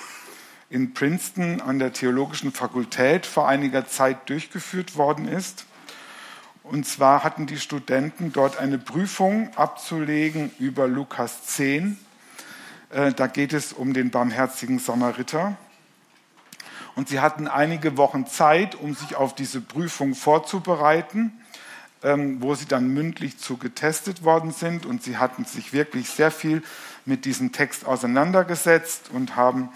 in 0.68 0.92
Princeton 0.92 1.62
an 1.62 1.78
der 1.78 1.94
Theologischen 1.94 2.52
Fakultät 2.52 3.24
vor 3.24 3.48
einiger 3.48 3.86
Zeit 3.86 4.28
durchgeführt 4.28 4.96
worden 4.96 5.28
ist. 5.28 5.64
Und 6.62 6.86
zwar 6.86 7.24
hatten 7.24 7.46
die 7.46 7.58
Studenten 7.58 8.32
dort 8.32 8.58
eine 8.58 8.76
Prüfung 8.76 9.50
abzulegen 9.56 10.50
über 10.58 10.88
Lukas 10.88 11.44
10. 11.46 11.98
Äh, 12.90 13.12
da 13.12 13.26
geht 13.26 13.52
es 13.52 13.72
um 13.72 13.92
den 13.92 14.10
barmherzigen 14.10 14.78
Samariter. 14.78 15.56
Und 16.94 17.08
sie 17.08 17.20
hatten 17.20 17.48
einige 17.48 17.96
Wochen 17.96 18.26
Zeit, 18.26 18.74
um 18.74 18.94
sich 18.94 19.16
auf 19.16 19.34
diese 19.34 19.60
Prüfung 19.60 20.14
vorzubereiten. 20.14 21.32
Ähm, 22.06 22.42
wo 22.42 22.54
sie 22.54 22.66
dann 22.66 22.88
mündlich 22.88 23.38
zu 23.38 23.56
getestet 23.56 24.22
worden 24.22 24.52
sind. 24.52 24.84
Und 24.84 25.02
sie 25.02 25.16
hatten 25.16 25.44
sich 25.46 25.72
wirklich 25.72 26.10
sehr 26.10 26.30
viel 26.30 26.62
mit 27.06 27.24
diesem 27.24 27.52
Text 27.52 27.86
auseinandergesetzt 27.86 29.10
und 29.12 29.34
haben, 29.34 29.70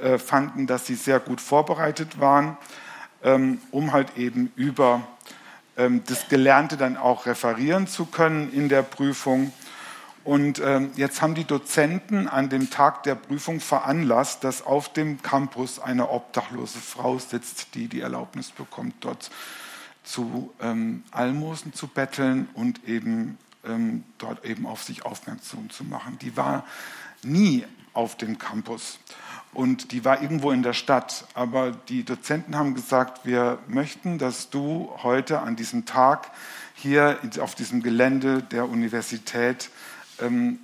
äh, 0.00 0.18
fanden, 0.18 0.66
dass 0.66 0.86
sie 0.86 0.94
sehr 0.94 1.18
gut 1.18 1.40
vorbereitet 1.40 2.20
waren, 2.20 2.58
ähm, 3.24 3.58
um 3.70 3.92
halt 3.92 4.18
eben 4.18 4.52
über 4.54 5.00
ähm, 5.78 6.02
das 6.06 6.28
Gelernte 6.28 6.76
dann 6.76 6.98
auch 6.98 7.24
referieren 7.24 7.86
zu 7.86 8.04
können 8.04 8.52
in 8.52 8.68
der 8.68 8.82
Prüfung. 8.82 9.50
Und 10.24 10.62
jetzt 10.94 11.20
haben 11.20 11.34
die 11.34 11.44
Dozenten 11.44 12.28
an 12.28 12.48
dem 12.48 12.70
Tag 12.70 13.02
der 13.02 13.16
Prüfung 13.16 13.58
veranlasst, 13.58 14.44
dass 14.44 14.64
auf 14.64 14.92
dem 14.92 15.20
Campus 15.20 15.80
eine 15.80 16.10
obdachlose 16.10 16.78
Frau 16.78 17.18
sitzt, 17.18 17.74
die 17.74 17.88
die 17.88 18.00
Erlaubnis 18.00 18.50
bekommt, 18.50 18.94
dort 19.00 19.30
zu 20.04 20.52
ähm, 20.60 21.04
Almosen 21.10 21.72
zu 21.72 21.86
betteln 21.86 22.48
und 22.54 22.88
eben 22.88 23.38
ähm, 23.64 24.04
dort 24.18 24.44
eben 24.44 24.66
auf 24.66 24.82
sich 24.82 25.04
aufmerksam 25.04 25.70
zu 25.70 25.84
machen. 25.84 26.18
Die 26.20 26.36
war 26.36 26.64
nie 27.22 27.64
auf 27.94 28.16
dem 28.16 28.38
Campus 28.38 28.98
und 29.52 29.92
die 29.92 30.04
war 30.04 30.22
irgendwo 30.22 30.50
in 30.50 30.62
der 30.62 30.72
Stadt. 30.72 31.26
Aber 31.34 31.72
die 31.72 32.04
Dozenten 32.04 32.56
haben 32.56 32.74
gesagt, 32.74 33.26
wir 33.26 33.58
möchten, 33.68 34.18
dass 34.18 34.50
du 34.50 34.90
heute 35.02 35.40
an 35.40 35.56
diesem 35.56 35.84
Tag 35.84 36.30
hier 36.74 37.18
auf 37.38 37.54
diesem 37.54 37.82
Gelände 37.82 38.42
der 38.42 38.68
Universität 38.68 39.70
ähm, 40.22 40.60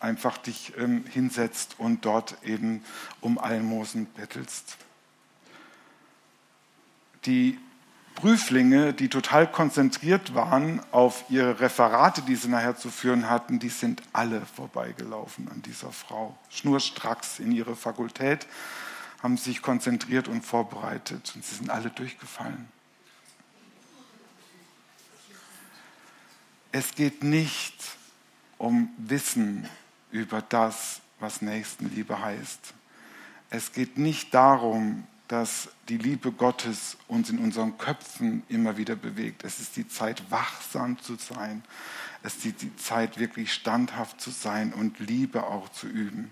einfach 0.00 0.38
dich 0.38 0.72
ähm, 0.78 1.04
hinsetzt 1.06 1.76
und 1.78 2.04
dort 2.04 2.36
eben 2.42 2.82
um 3.20 3.38
Almosen 3.38 4.06
bettelst. 4.06 4.76
Die 7.26 7.58
Prüflinge, 8.14 8.92
die 8.92 9.08
total 9.08 9.50
konzentriert 9.50 10.34
waren 10.34 10.82
auf 10.90 11.24
ihre 11.28 11.60
Referate, 11.60 12.22
die 12.22 12.36
sie 12.36 12.48
nachher 12.48 12.76
zu 12.76 12.90
führen 12.90 13.30
hatten, 13.30 13.58
die 13.58 13.68
sind 13.68 14.02
alle 14.12 14.42
vorbeigelaufen 14.44 15.48
an 15.50 15.62
dieser 15.62 15.92
Frau. 15.92 16.36
Schnurstracks 16.50 17.38
in 17.38 17.52
ihre 17.52 17.76
Fakultät, 17.76 18.46
haben 19.22 19.36
sich 19.36 19.62
konzentriert 19.62 20.28
und 20.28 20.42
vorbereitet 20.44 21.32
und 21.34 21.44
sie 21.44 21.54
sind 21.54 21.70
alle 21.70 21.90
durchgefallen. 21.90 22.68
Es 26.72 26.94
geht 26.94 27.24
nicht 27.24 27.74
um 28.60 28.90
Wissen 28.98 29.66
über 30.10 30.42
das, 30.42 31.00
was 31.18 31.40
Nächstenliebe 31.40 32.20
heißt. 32.20 32.74
Es 33.48 33.72
geht 33.72 33.96
nicht 33.96 34.34
darum, 34.34 35.06
dass 35.28 35.70
die 35.88 35.96
Liebe 35.96 36.30
Gottes 36.30 36.98
uns 37.08 37.30
in 37.30 37.38
unseren 37.38 37.78
Köpfen 37.78 38.42
immer 38.48 38.76
wieder 38.76 38.96
bewegt. 38.96 39.44
Es 39.44 39.60
ist 39.60 39.76
die 39.76 39.88
Zeit, 39.88 40.30
wachsam 40.30 40.98
zu 40.98 41.14
sein. 41.14 41.64
Es 42.22 42.44
ist 42.44 42.60
die 42.60 42.76
Zeit, 42.76 43.18
wirklich 43.18 43.54
standhaft 43.54 44.20
zu 44.20 44.30
sein 44.30 44.74
und 44.74 44.98
Liebe 44.98 45.46
auch 45.46 45.70
zu 45.70 45.86
üben. 45.86 46.30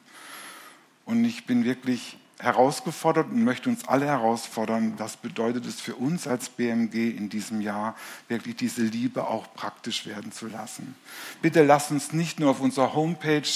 Und 1.07 1.25
ich 1.25 1.47
bin 1.47 1.65
wirklich 1.65 2.19
herausgefordert 2.39 3.31
und 3.31 3.43
möchte 3.43 3.69
uns 3.69 3.87
alle 3.89 4.07
herausfordern, 4.07 4.95
was 4.99 5.17
bedeutet 5.17 5.67
es 5.67 5.81
für 5.81 5.97
uns 5.97 6.27
als 6.27 6.49
BMG 6.49 7.17
in 7.17 7.29
diesem 7.29 7.61
Jahr, 7.61 7.97
wirklich 8.29 8.57
diese 8.57 8.83
Liebe 8.83 9.27
auch 9.27 9.53
praktisch 9.55 10.07
werden 10.07 10.31
zu 10.33 10.47
lassen. 10.47 10.95
Bitte 11.43 11.65
lasst 11.65 11.91
uns 11.91 12.13
nicht 12.13 12.39
nur 12.39 12.51
auf 12.51 12.61
unserer 12.61 12.95
Homepage 12.95 13.49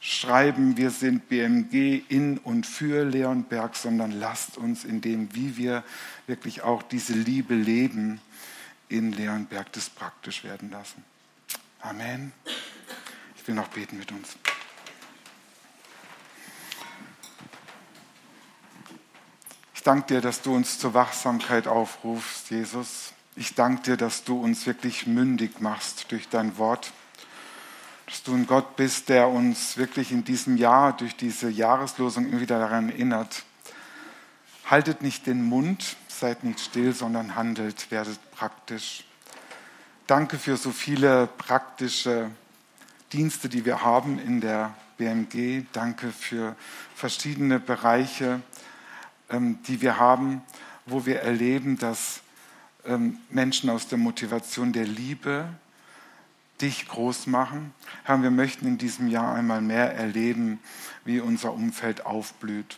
schreiben, 0.00 0.76
wir 0.76 0.90
sind 0.90 1.28
BMG 1.28 2.02
in 2.08 2.38
und 2.38 2.66
für 2.66 3.04
Leonberg, 3.04 3.74
sondern 3.76 4.10
lasst 4.10 4.58
uns 4.58 4.84
in 4.84 5.00
dem, 5.00 5.34
wie 5.34 5.56
wir 5.56 5.82
wirklich 6.26 6.62
auch 6.62 6.82
diese 6.82 7.14
Liebe 7.14 7.54
leben, 7.54 8.20
in 8.88 9.12
Leonberg 9.12 9.72
das 9.72 9.88
praktisch 9.88 10.44
werden 10.44 10.70
lassen. 10.70 11.02
Amen. 11.80 12.32
Ich 13.36 13.48
will 13.48 13.54
noch 13.54 13.68
beten 13.68 13.98
mit 13.98 14.12
uns. 14.12 14.36
Danke 19.84 20.14
dir, 20.14 20.20
dass 20.20 20.42
du 20.42 20.54
uns 20.54 20.78
zur 20.78 20.94
Wachsamkeit 20.94 21.68
aufrufst, 21.68 22.50
Jesus. 22.50 23.12
Ich 23.36 23.54
danke 23.54 23.82
dir, 23.82 23.96
dass 23.96 24.24
du 24.24 24.40
uns 24.40 24.66
wirklich 24.66 25.06
mündig 25.06 25.60
machst 25.60 26.10
durch 26.10 26.28
dein 26.28 26.58
Wort 26.58 26.92
dass 28.06 28.22
du 28.22 28.34
ein 28.34 28.46
Gott 28.46 28.76
bist, 28.76 29.08
der 29.08 29.28
uns 29.28 29.76
wirklich 29.76 30.12
in 30.12 30.24
diesem 30.24 30.56
Jahr 30.56 30.96
durch 30.96 31.16
diese 31.16 31.48
Jahreslosung 31.48 32.28
immer 32.28 32.40
wieder 32.40 32.58
daran 32.58 32.90
erinnert. 32.90 33.44
Haltet 34.66 35.02
nicht 35.02 35.26
den 35.26 35.42
Mund, 35.42 35.96
seid 36.08 36.44
nicht 36.44 36.60
still, 36.60 36.92
sondern 36.92 37.34
handelt, 37.34 37.90
werdet 37.90 38.18
praktisch. 38.32 39.04
Danke 40.06 40.38
für 40.38 40.56
so 40.56 40.70
viele 40.70 41.26
praktische 41.26 42.30
Dienste, 43.12 43.48
die 43.48 43.64
wir 43.64 43.82
haben 43.82 44.18
in 44.18 44.40
der 44.40 44.74
BMG. 44.98 45.64
Danke 45.72 46.12
für 46.12 46.56
verschiedene 46.94 47.58
Bereiche, 47.58 48.42
die 49.40 49.80
wir 49.80 49.98
haben, 49.98 50.42
wo 50.86 51.06
wir 51.06 51.20
erleben, 51.20 51.78
dass 51.78 52.20
ähm, 52.84 53.18
Menschen 53.30 53.70
aus 53.70 53.88
der 53.88 53.98
Motivation 53.98 54.72
der 54.72 54.86
Liebe 54.86 55.48
dich 56.60 56.86
groß 56.88 57.26
machen. 57.26 57.72
Herr, 58.04 58.22
wir 58.22 58.30
möchten 58.30 58.66
in 58.66 58.78
diesem 58.78 59.08
Jahr 59.08 59.34
einmal 59.34 59.60
mehr 59.60 59.94
erleben, 59.94 60.60
wie 61.04 61.20
unser 61.20 61.52
Umfeld 61.52 62.06
aufblüht. 62.06 62.76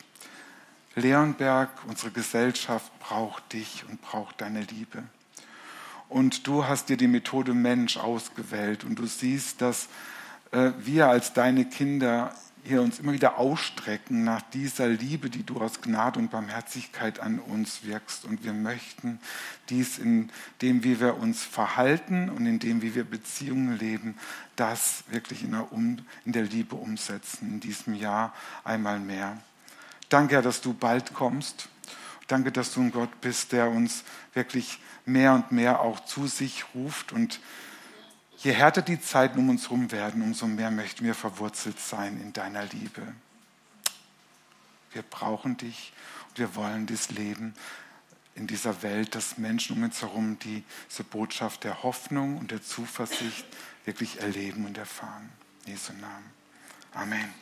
Leonberg, 0.94 1.70
unsere 1.86 2.10
Gesellschaft 2.10 2.90
braucht 3.00 3.52
dich 3.52 3.84
und 3.88 4.00
braucht 4.00 4.40
deine 4.40 4.62
Liebe. 4.62 5.02
Und 6.08 6.46
du 6.46 6.66
hast 6.66 6.88
dir 6.88 6.96
die 6.96 7.08
Methode 7.08 7.52
Mensch 7.52 7.96
ausgewählt 7.96 8.84
und 8.84 8.98
du 8.98 9.06
siehst, 9.06 9.60
dass 9.60 9.88
äh, 10.52 10.70
wir 10.78 11.08
als 11.08 11.32
deine 11.32 11.64
Kinder 11.66 12.34
hier 12.66 12.82
uns 12.82 12.98
immer 12.98 13.12
wieder 13.12 13.38
ausstrecken 13.38 14.24
nach 14.24 14.42
dieser 14.42 14.88
Liebe, 14.88 15.30
die 15.30 15.44
du 15.44 15.60
aus 15.60 15.80
Gnade 15.80 16.18
und 16.18 16.30
Barmherzigkeit 16.30 17.20
an 17.20 17.38
uns 17.38 17.84
wirkst. 17.84 18.24
Und 18.24 18.44
wir 18.44 18.52
möchten 18.52 19.20
dies 19.68 19.98
in 19.98 20.30
dem, 20.62 20.82
wie 20.82 21.00
wir 21.00 21.16
uns 21.16 21.42
verhalten 21.42 22.28
und 22.28 22.44
in 22.46 22.58
dem, 22.58 22.82
wie 22.82 22.94
wir 22.94 23.04
Beziehungen 23.04 23.78
leben, 23.78 24.16
das 24.56 25.04
wirklich 25.08 25.44
in 25.44 25.52
der, 25.52 25.72
um, 25.72 25.98
in 26.24 26.32
der 26.32 26.42
Liebe 26.42 26.76
umsetzen, 26.76 27.48
in 27.48 27.60
diesem 27.60 27.94
Jahr 27.94 28.34
einmal 28.64 28.98
mehr. 28.98 29.36
Danke, 30.08 30.34
Herr, 30.34 30.42
dass 30.42 30.60
du 30.60 30.74
bald 30.74 31.14
kommst. 31.14 31.68
Danke, 32.26 32.50
dass 32.50 32.74
du 32.74 32.80
ein 32.80 32.90
Gott 32.90 33.20
bist, 33.20 33.52
der 33.52 33.70
uns 33.70 34.02
wirklich 34.34 34.80
mehr 35.04 35.34
und 35.34 35.52
mehr 35.52 35.80
auch 35.80 36.00
zu 36.04 36.26
sich 36.26 36.64
ruft 36.74 37.12
und 37.12 37.40
Je 38.38 38.52
härter 38.52 38.82
die 38.82 39.00
Zeiten 39.00 39.38
um 39.38 39.48
uns 39.48 39.64
herum 39.64 39.90
werden, 39.92 40.22
umso 40.22 40.46
mehr 40.46 40.70
möchten 40.70 41.04
wir 41.04 41.14
verwurzelt 41.14 41.80
sein 41.80 42.20
in 42.20 42.32
deiner 42.32 42.64
Liebe. 42.64 43.02
Wir 44.92 45.02
brauchen 45.02 45.56
dich 45.56 45.92
und 46.28 46.38
wir 46.38 46.54
wollen 46.54 46.86
das 46.86 47.10
Leben 47.10 47.54
in 48.34 48.46
dieser 48.46 48.82
Welt, 48.82 49.14
dass 49.14 49.38
Menschen 49.38 49.76
um 49.76 49.82
uns 49.82 50.02
herum 50.02 50.38
diese 50.38 51.04
Botschaft 51.04 51.64
der 51.64 51.82
Hoffnung 51.82 52.38
und 52.38 52.50
der 52.50 52.62
Zuversicht 52.62 53.46
wirklich 53.86 54.20
erleben 54.20 54.66
und 54.66 54.76
erfahren. 54.76 55.30
In 55.64 55.72
Jesu 55.72 55.92
Namen. 55.94 56.30
Amen. 56.92 57.32